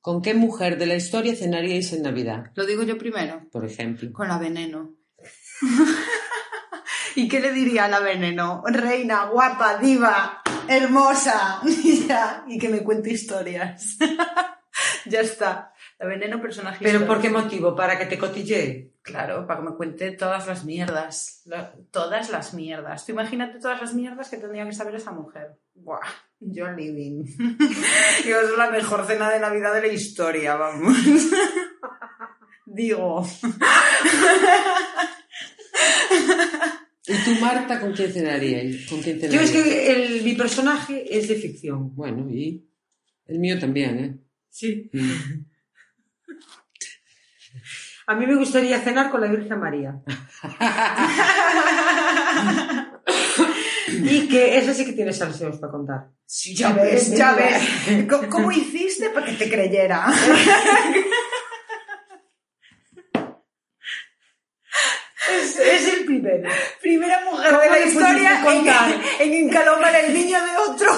¿Con 0.00 0.22
qué 0.22 0.34
mujer 0.34 0.78
de 0.78 0.86
la 0.86 0.94
historia 0.94 1.34
cenaríais 1.34 1.92
en 1.92 2.02
Navidad, 2.02 2.52
Lo 2.54 2.64
digo 2.66 2.82
yo 2.84 2.96
primero. 2.96 3.42
por 3.50 3.64
ejemplo? 3.64 4.12
Con 4.12 4.28
la 4.28 4.38
veneno. 4.38 4.94
¿Y 7.16 7.28
qué 7.28 7.40
le 7.40 7.52
diría 7.52 7.86
a 7.86 7.88
la 7.88 7.98
veneno? 8.00 8.62
Reina, 8.66 9.24
guapa, 9.26 9.78
diva, 9.78 10.42
hermosa. 10.68 11.60
Y 12.48 12.58
que 12.58 12.68
me 12.68 12.82
cuente 12.84 13.10
historias. 13.12 13.96
ya 15.06 15.20
está. 15.20 15.72
La 15.98 16.06
veneno 16.06 16.40
personaje 16.40 16.78
¿Pero 16.84 17.06
por 17.06 17.20
qué 17.20 17.28
motivo? 17.30 17.74
¿Para 17.74 17.98
que 17.98 18.06
te 18.06 18.18
cotille? 18.18 18.92
Claro, 19.02 19.46
para 19.46 19.60
que 19.60 19.66
me 19.70 19.76
cuente 19.76 20.10
todas 20.12 20.46
las 20.46 20.64
mierdas. 20.64 21.42
La- 21.46 21.72
todas 21.90 22.30
las 22.30 22.54
mierdas. 22.54 23.04
Tú 23.06 23.12
imagínate 23.12 23.58
todas 23.58 23.80
las 23.80 23.94
mierdas 23.94 24.28
que 24.28 24.36
tendría 24.36 24.64
que 24.66 24.72
saber 24.72 24.94
esa 24.94 25.12
mujer. 25.12 25.58
Buah, 25.74 26.00
yo 26.40 26.70
living. 26.70 27.24
Digo, 28.24 28.40
es 28.40 28.56
la 28.56 28.70
mejor 28.70 29.06
cena 29.06 29.30
de 29.30 29.40
Navidad 29.40 29.74
de 29.74 29.80
la 29.82 29.92
historia, 29.92 30.54
vamos. 30.56 30.96
Digo. 32.66 33.26
¿Y 37.06 37.24
tú, 37.24 37.40
Marta, 37.40 37.80
con 37.80 37.92
quién 37.92 38.12
quién 39.00 39.18
Yo 39.30 39.40
es 39.40 39.50
que 39.50 39.90
el- 39.92 40.22
mi 40.22 40.34
personaje 40.34 41.16
es 41.16 41.28
de 41.28 41.36
ficción. 41.36 41.94
Bueno, 41.94 42.28
y 42.30 42.68
el 43.26 43.38
mío 43.38 43.58
también, 43.58 43.98
¿eh? 43.98 44.18
Sí. 44.50 44.90
A 48.08 48.14
mí 48.14 48.26
me 48.26 48.34
gustaría 48.36 48.80
cenar 48.80 49.10
con 49.10 49.20
la 49.20 49.26
Virgen 49.26 49.60
María. 49.60 50.00
y 53.86 54.26
que 54.28 54.56
esa 54.56 54.72
sí 54.72 54.86
que 54.86 54.94
tiene 54.94 55.12
salseos 55.12 55.58
para 55.58 55.70
contar. 55.70 56.08
Sí, 56.24 56.54
ya 56.54 56.72
ves, 56.72 57.14
ya 57.14 57.34
ves. 57.34 58.06
¿Cómo, 58.08 58.30
cómo 58.30 58.50
hiciste 58.50 59.10
para 59.10 59.26
que 59.26 59.32
te 59.32 59.50
creyera? 59.50 60.06
Es, 65.30 65.58
es 65.58 65.88
el 65.92 66.06
primero. 66.06 66.48
Primera 66.80 67.22
mujer 67.26 67.50
¿Cómo 67.50 67.60
de 67.60 67.68
la 67.68 67.80
historia 67.80 68.38
en, 68.38 68.44
contar? 68.44 68.98
en 69.18 69.34
encalomar 69.34 69.94
el 69.96 70.14
niño 70.14 70.38
de 70.42 70.56
otro. 70.56 70.90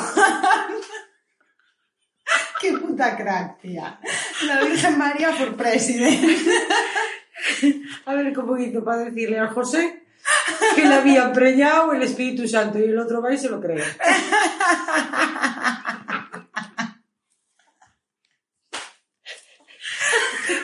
La 4.47 4.61
Virgen 4.63 4.99
María 4.99 5.31
por 5.37 5.57
presidente. 5.57 6.37
A 8.07 8.15
ver 8.15 8.33
cómo 8.33 8.57
hizo 8.59 8.85
para 8.85 9.05
decirle 9.05 9.39
a 9.39 9.49
José 9.49 10.05
que 10.75 10.83
le 10.83 10.95
había 10.95 11.33
preñado 11.33 11.93
el 11.93 12.03
Espíritu 12.03 12.47
Santo 12.47 12.79
y 12.79 12.85
el 12.85 12.99
otro 12.99 13.23
va 13.23 13.33
y 13.33 13.39
se 13.39 13.49
lo 13.49 13.61
cree. 13.61 13.83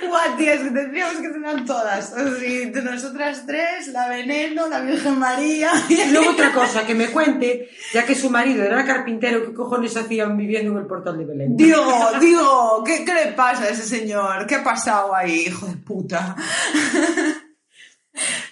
Guau, 0.08 0.36
tía, 0.36 0.54
es 0.54 0.60
que 0.60 0.65
tendríamos 0.76 1.16
que 1.16 1.32
cenar 1.32 1.64
todas. 1.64 2.14
De 2.14 2.82
nosotras 2.82 3.44
tres, 3.46 3.88
la 3.88 4.08
Veneno, 4.08 4.68
la 4.68 4.80
Virgen 4.80 5.18
María. 5.18 5.70
Y 5.88 6.10
luego 6.12 6.30
otra 6.32 6.52
cosa, 6.52 6.86
que 6.86 6.94
me 6.94 7.08
cuente, 7.08 7.70
ya 7.92 8.04
que 8.04 8.14
su 8.14 8.30
marido 8.30 8.64
era 8.64 8.84
carpintero, 8.84 9.44
¿qué 9.46 9.54
cojones 9.54 9.96
hacían 9.96 10.36
viviendo 10.36 10.72
en 10.72 10.78
el 10.78 10.86
portal 10.86 11.18
de 11.18 11.24
Belén? 11.24 11.56
Digo, 11.56 11.82
digo, 12.20 12.84
¿qué, 12.84 13.04
¿qué 13.04 13.14
le 13.14 13.32
pasa 13.32 13.64
a 13.64 13.68
ese 13.70 13.82
señor? 13.82 14.46
¿Qué 14.46 14.56
ha 14.56 14.64
pasado 14.64 15.14
ahí, 15.14 15.46
hijo 15.46 15.66
de 15.66 15.76
puta? 15.76 16.36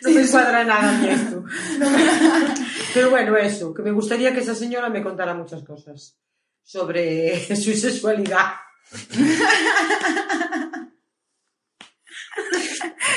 No 0.03 0.11
me 0.11 0.29
cuadra 0.29 0.65
nada 0.65 0.91
a 0.91 0.99
mí 0.99 1.09
esto. 1.09 1.45
Pero 2.95 3.11
bueno, 3.11 3.37
eso, 3.37 3.73
que 3.73 3.83
me 3.83 3.93
gustaría 3.93 4.33
que 4.33 4.41
esa 4.41 4.55
señora 4.55 4.89
me 4.89 5.03
contara 5.03 5.35
muchas 5.35 5.63
cosas 5.63 6.19
sobre 6.63 7.57
su 7.57 7.75
sexualidad. 7.75 8.53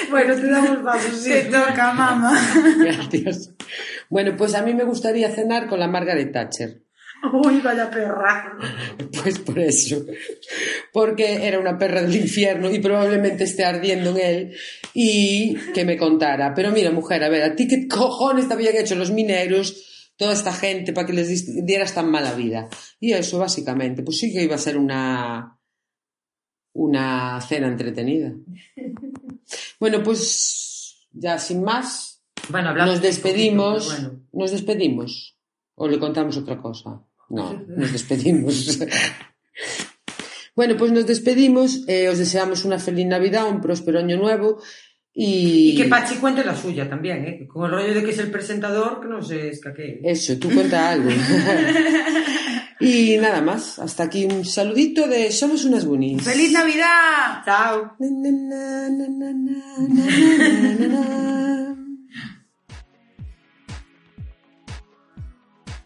Bueno, 0.10 0.36
te 0.36 0.48
damos 0.48 0.78
pasos, 0.84 1.18
sí. 1.20 1.30
Te 1.30 1.44
toca, 1.46 1.94
mamá. 1.94 2.40
Gracias. 2.80 3.54
Bueno, 4.10 4.36
pues 4.38 4.56
a 4.56 4.62
mí 4.64 4.74
me 4.74 4.84
gustaría 4.84 5.30
cenar 5.32 5.68
con 5.68 5.80
la 5.80 5.88
Margaret 5.88 6.32
Thatcher. 6.32 6.82
Uy, 7.34 7.62
vaya 7.62 7.90
perra. 7.90 8.58
Pues 9.22 9.40
por 9.40 9.58
eso. 9.60 10.06
Porque 10.94 11.48
era 11.48 11.60
una 11.60 11.78
perra 11.78 12.02
del 12.02 12.16
infierno 12.16 12.70
y 12.70 12.80
probablemente 12.80 13.46
esté 13.46 13.66
ardiendo 13.66 14.12
en 14.12 14.18
él 14.18 14.56
y 14.94 15.56
que 15.74 15.84
me 15.84 15.98
contara. 15.98 16.54
Pero 16.54 16.72
mira, 16.72 16.92
mujer, 16.92 17.24
a 17.24 17.30
ver, 17.30 17.44
¿a 17.44 17.56
ti 17.56 17.68
qué 17.68 17.88
cojones 17.88 18.48
te 18.48 18.54
habían 18.54 18.76
hecho 18.76 18.96
los 18.96 19.12
mineros, 19.12 20.14
toda 20.16 20.34
esta 20.34 20.54
gente, 20.54 20.94
para 20.94 21.08
que 21.08 21.14
les 21.14 21.66
dieras 21.66 21.96
tan 21.96 22.12
mala 22.12 22.34
vida? 22.34 22.70
Y 23.00 23.14
eso, 23.14 23.40
básicamente, 23.40 24.04
pues 24.04 24.18
sí 24.18 24.32
que 24.32 24.44
iba 24.44 24.56
a 24.56 24.60
ser 24.60 24.78
una, 24.78 25.60
una 26.74 27.42
cena 27.42 27.68
entretenida. 27.68 28.34
Bueno, 29.80 30.04
pues 30.04 31.08
ya 31.12 31.38
sin 31.40 31.64
más, 31.64 32.22
Bueno, 32.50 32.74
nos 32.74 33.02
despedimos. 33.02 33.86
poquito, 33.86 33.98
pero 33.98 34.10
bueno. 34.12 34.28
¿Nos 34.34 34.52
despedimos? 34.52 35.38
¿O 35.76 35.88
le 35.88 36.00
contamos 36.00 36.38
otra 36.38 36.58
cosa? 36.58 37.02
No, 37.30 37.54
nos 37.68 37.92
despedimos. 37.92 38.80
bueno, 40.56 40.76
pues 40.78 40.92
nos 40.92 41.06
despedimos. 41.06 41.84
eh, 41.88 42.10
os 42.10 42.18
deseamos 42.18 42.66
una 42.66 42.80
feliz 42.80 43.06
Navidad, 43.06 43.48
un 43.48 43.62
próspero 43.62 44.00
año 44.00 44.18
nuevo. 44.18 44.62
Y, 45.14 45.72
Y 45.72 45.76
que 45.78 45.86
Pachi 45.86 46.16
cuente 46.18 46.44
la 46.44 46.56
suya 46.56 46.88
también, 46.88 47.26
¿eh? 47.26 47.48
Con 47.48 47.66
el 47.66 47.72
rollo 47.72 47.94
de 47.96 48.04
que 48.04 48.12
es 48.12 48.20
el 48.20 48.30
presentador, 48.30 49.02
que 49.02 49.08
no 49.08 49.22
se 49.24 49.50
escaquee. 49.50 50.00
Eso, 50.04 50.38
tú 50.38 50.52
cuenta 50.54 50.92
algo. 50.92 51.10
y 52.80 53.18
nada 53.18 53.42
más. 53.42 53.80
Hasta 53.80 54.04
aquí 54.04 54.26
un 54.26 54.46
saludito 54.46 55.08
de 55.08 55.32
Somos 55.32 55.66
unas 55.66 55.86
Bunnies. 55.86 56.24
¡Feliz 56.24 56.52
Navidad! 56.52 57.44
Chao. 57.46 57.96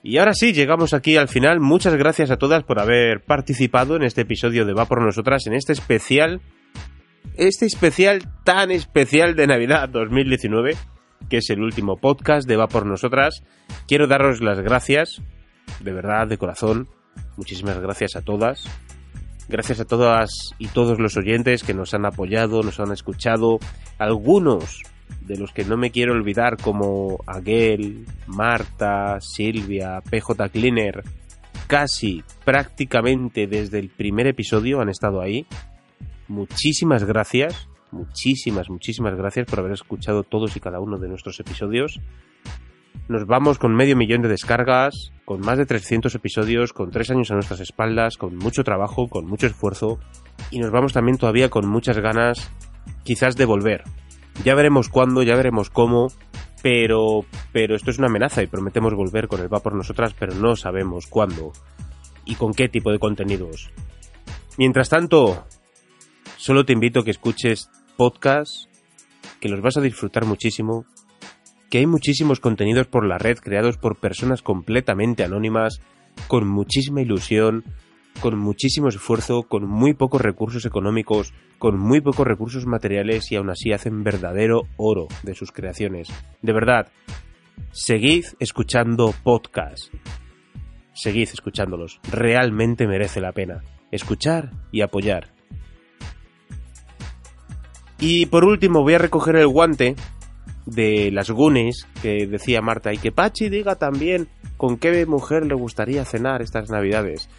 Y 0.03 0.17
ahora 0.17 0.33
sí, 0.33 0.51
llegamos 0.51 0.93
aquí 0.93 1.15
al 1.15 1.27
final. 1.27 1.59
Muchas 1.59 1.95
gracias 1.95 2.31
a 2.31 2.37
todas 2.37 2.63
por 2.63 2.79
haber 2.79 3.23
participado 3.23 3.95
en 3.95 4.03
este 4.03 4.21
episodio 4.21 4.65
de 4.65 4.73
Va 4.73 4.85
por 4.85 5.01
Nosotras, 5.01 5.45
en 5.45 5.53
este 5.53 5.73
especial, 5.73 6.41
este 7.37 7.67
especial 7.67 8.23
tan 8.43 8.71
especial 8.71 9.35
de 9.35 9.45
Navidad 9.45 9.89
2019, 9.89 10.75
que 11.29 11.37
es 11.37 11.49
el 11.51 11.61
último 11.61 11.97
podcast 11.97 12.47
de 12.47 12.57
Va 12.57 12.67
por 12.67 12.87
Nosotras. 12.87 13.43
Quiero 13.87 14.07
daros 14.07 14.41
las 14.41 14.59
gracias, 14.59 15.21
de 15.83 15.93
verdad, 15.93 16.27
de 16.27 16.37
corazón. 16.37 16.87
Muchísimas 17.37 17.79
gracias 17.79 18.15
a 18.15 18.21
todas. 18.21 18.65
Gracias 19.49 19.79
a 19.81 19.85
todas 19.85 20.29
y 20.59 20.67
todos 20.67 20.99
los 20.99 21.17
oyentes 21.17 21.63
que 21.63 21.73
nos 21.73 21.93
han 21.93 22.05
apoyado, 22.05 22.63
nos 22.63 22.79
han 22.79 22.91
escuchado. 22.91 23.59
Algunos 23.97 24.81
de 25.21 25.37
los 25.37 25.51
que 25.51 25.65
no 25.65 25.77
me 25.77 25.91
quiero 25.91 26.13
olvidar 26.13 26.57
como 26.57 27.19
Aguel, 27.27 28.05
Marta, 28.27 29.19
Silvia, 29.19 30.01
PJ 30.09 30.49
Cleaner, 30.49 31.03
casi 31.67 32.23
prácticamente 32.45 33.47
desde 33.47 33.79
el 33.79 33.89
primer 33.89 34.27
episodio 34.27 34.81
han 34.81 34.89
estado 34.89 35.21
ahí. 35.21 35.45
Muchísimas 36.27 37.03
gracias, 37.03 37.67
muchísimas, 37.91 38.69
muchísimas 38.69 39.15
gracias 39.15 39.47
por 39.47 39.59
haber 39.59 39.73
escuchado 39.73 40.23
todos 40.23 40.55
y 40.55 40.59
cada 40.59 40.79
uno 40.79 40.97
de 40.97 41.09
nuestros 41.09 41.39
episodios. 41.39 41.99
Nos 43.11 43.27
vamos 43.27 43.59
con 43.59 43.75
medio 43.75 43.97
millón 43.97 44.21
de 44.21 44.29
descargas, 44.29 45.11
con 45.25 45.41
más 45.41 45.57
de 45.57 45.65
300 45.65 46.15
episodios, 46.15 46.71
con 46.71 46.91
tres 46.91 47.11
años 47.11 47.29
a 47.29 47.33
nuestras 47.33 47.59
espaldas, 47.59 48.15
con 48.15 48.37
mucho 48.37 48.63
trabajo, 48.63 49.09
con 49.09 49.25
mucho 49.25 49.47
esfuerzo 49.47 49.99
y 50.49 50.59
nos 50.59 50.71
vamos 50.71 50.93
también 50.93 51.17
todavía 51.17 51.49
con 51.49 51.67
muchas 51.67 51.97
ganas 51.97 52.53
quizás 53.03 53.35
de 53.35 53.43
volver. 53.43 53.83
Ya 54.45 54.55
veremos 54.55 54.87
cuándo, 54.87 55.23
ya 55.23 55.35
veremos 55.35 55.69
cómo, 55.69 56.07
pero, 56.63 57.25
pero 57.51 57.75
esto 57.75 57.91
es 57.91 57.97
una 57.97 58.07
amenaza 58.07 58.43
y 58.43 58.47
prometemos 58.47 58.93
volver 58.93 59.27
con 59.27 59.41
el 59.41 59.53
va 59.53 59.59
por 59.59 59.75
nosotras, 59.75 60.15
pero 60.17 60.33
no 60.33 60.55
sabemos 60.55 61.05
cuándo 61.07 61.51
y 62.23 62.35
con 62.35 62.53
qué 62.53 62.69
tipo 62.69 62.93
de 62.93 62.99
contenidos. 62.99 63.71
Mientras 64.57 64.87
tanto, 64.87 65.43
solo 66.37 66.63
te 66.63 66.71
invito 66.71 67.01
a 67.01 67.03
que 67.03 67.11
escuches 67.11 67.69
podcast, 67.97 68.69
que 69.41 69.49
los 69.49 69.59
vas 69.59 69.75
a 69.75 69.81
disfrutar 69.81 70.23
muchísimo, 70.23 70.85
que 71.71 71.77
hay 71.77 71.87
muchísimos 71.87 72.41
contenidos 72.41 72.85
por 72.87 73.07
la 73.07 73.17
red 73.17 73.37
creados 73.39 73.77
por 73.77 73.95
personas 73.95 74.41
completamente 74.41 75.23
anónimas, 75.23 75.81
con 76.27 76.45
muchísima 76.45 77.01
ilusión, 77.01 77.63
con 78.19 78.37
muchísimo 78.37 78.89
esfuerzo, 78.89 79.43
con 79.43 79.65
muy 79.67 79.93
pocos 79.93 80.19
recursos 80.19 80.65
económicos, 80.65 81.33
con 81.59 81.79
muy 81.79 82.01
pocos 82.01 82.27
recursos 82.27 82.65
materiales 82.65 83.31
y 83.31 83.37
aún 83.37 83.49
así 83.49 83.71
hacen 83.71 84.03
verdadero 84.03 84.63
oro 84.75 85.07
de 85.23 85.33
sus 85.33 85.53
creaciones. 85.53 86.09
De 86.41 86.51
verdad, 86.51 86.89
seguid 87.71 88.25
escuchando 88.39 89.15
podcast. 89.23 89.93
Seguid 90.93 91.29
escuchándolos. 91.31 92.01
Realmente 92.11 92.85
merece 92.85 93.21
la 93.21 93.31
pena. 93.31 93.63
Escuchar 93.91 94.51
y 94.73 94.81
apoyar. 94.81 95.29
Y 97.97 98.25
por 98.25 98.43
último 98.43 98.81
voy 98.81 98.95
a 98.95 98.97
recoger 98.97 99.37
el 99.37 99.47
guante 99.47 99.95
de 100.65 101.11
las 101.11 101.29
Goonies 101.29 101.87
que 102.01 102.27
decía 102.27 102.61
Marta 102.61 102.93
y 102.93 102.97
que 102.97 103.11
Pachi 103.11 103.49
diga 103.49 103.75
también 103.75 104.27
con 104.57 104.77
qué 104.77 105.05
mujer 105.05 105.45
le 105.45 105.55
gustaría 105.55 106.05
cenar 106.05 106.41
estas 106.41 106.69
navidades. 106.69 107.29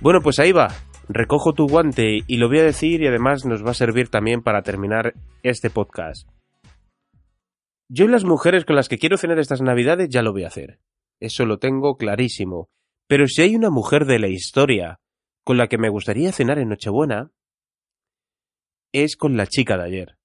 Bueno, 0.00 0.20
pues 0.22 0.38
ahí 0.38 0.52
va. 0.52 0.68
Recojo 1.08 1.52
tu 1.52 1.66
guante 1.66 2.20
y 2.26 2.36
lo 2.36 2.48
voy 2.48 2.60
a 2.60 2.64
decir 2.64 3.02
y 3.02 3.06
además 3.06 3.44
nos 3.44 3.64
va 3.64 3.72
a 3.72 3.74
servir 3.74 4.08
también 4.08 4.42
para 4.42 4.62
terminar 4.62 5.14
este 5.42 5.68
podcast. 5.68 6.28
Yo 7.88 8.04
y 8.04 8.08
las 8.08 8.24
mujeres 8.24 8.64
con 8.64 8.76
las 8.76 8.88
que 8.88 8.98
quiero 8.98 9.16
cenar 9.16 9.40
estas 9.40 9.60
navidades 9.60 10.08
ya 10.08 10.22
lo 10.22 10.32
voy 10.32 10.44
a 10.44 10.48
hacer. 10.48 10.78
Eso 11.18 11.44
lo 11.44 11.58
tengo 11.58 11.96
clarísimo. 11.96 12.70
Pero 13.08 13.26
si 13.26 13.42
hay 13.42 13.56
una 13.56 13.70
mujer 13.70 14.06
de 14.06 14.20
la 14.20 14.28
historia 14.28 15.00
con 15.44 15.56
la 15.56 15.66
que 15.66 15.78
me 15.78 15.88
gustaría 15.88 16.30
cenar 16.30 16.60
en 16.60 16.68
Nochebuena, 16.68 17.32
es 18.92 19.16
con 19.16 19.36
la 19.36 19.48
chica 19.48 19.76
de 19.76 19.84
ayer. 19.84 20.19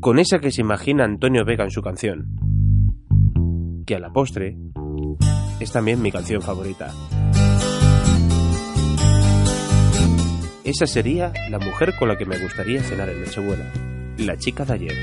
Con 0.00 0.20
esa 0.20 0.38
que 0.38 0.52
se 0.52 0.60
imagina 0.60 1.04
Antonio 1.04 1.44
Vega 1.44 1.64
en 1.64 1.72
su 1.72 1.82
canción. 1.82 2.28
Que 3.84 3.96
a 3.96 3.98
la 3.98 4.12
postre 4.12 4.56
es 5.58 5.72
también 5.72 6.00
mi 6.00 6.12
canción 6.12 6.40
favorita. 6.40 6.94
Esa 10.62 10.86
sería 10.86 11.32
la 11.50 11.58
mujer 11.58 11.96
con 11.98 12.08
la 12.08 12.16
que 12.16 12.26
me 12.26 12.38
gustaría 12.38 12.80
cenar 12.82 13.08
en 13.08 13.22
Nochebuena, 13.22 13.72
la 14.18 14.36
chica 14.36 14.64
de 14.64 14.74
ayer. 14.74 14.96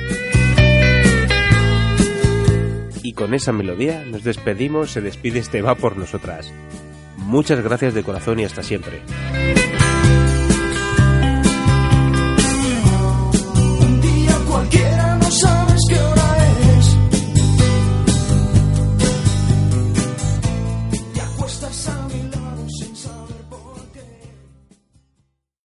Y 3.04 3.14
con 3.14 3.34
esa 3.34 3.52
melodía 3.52 4.06
nos 4.06 4.24
despedimos, 4.24 4.92
se 4.92 5.02
despide 5.02 5.40
este 5.40 5.62
va 5.62 5.76
por 5.76 5.98
nosotras. 5.98 6.54
Muchas 7.18 7.62
gracias 7.62 7.94
de 7.94 8.04
corazón 8.04 8.40
y 8.40 8.46
hasta 8.46 8.64
siempre. 8.64 9.02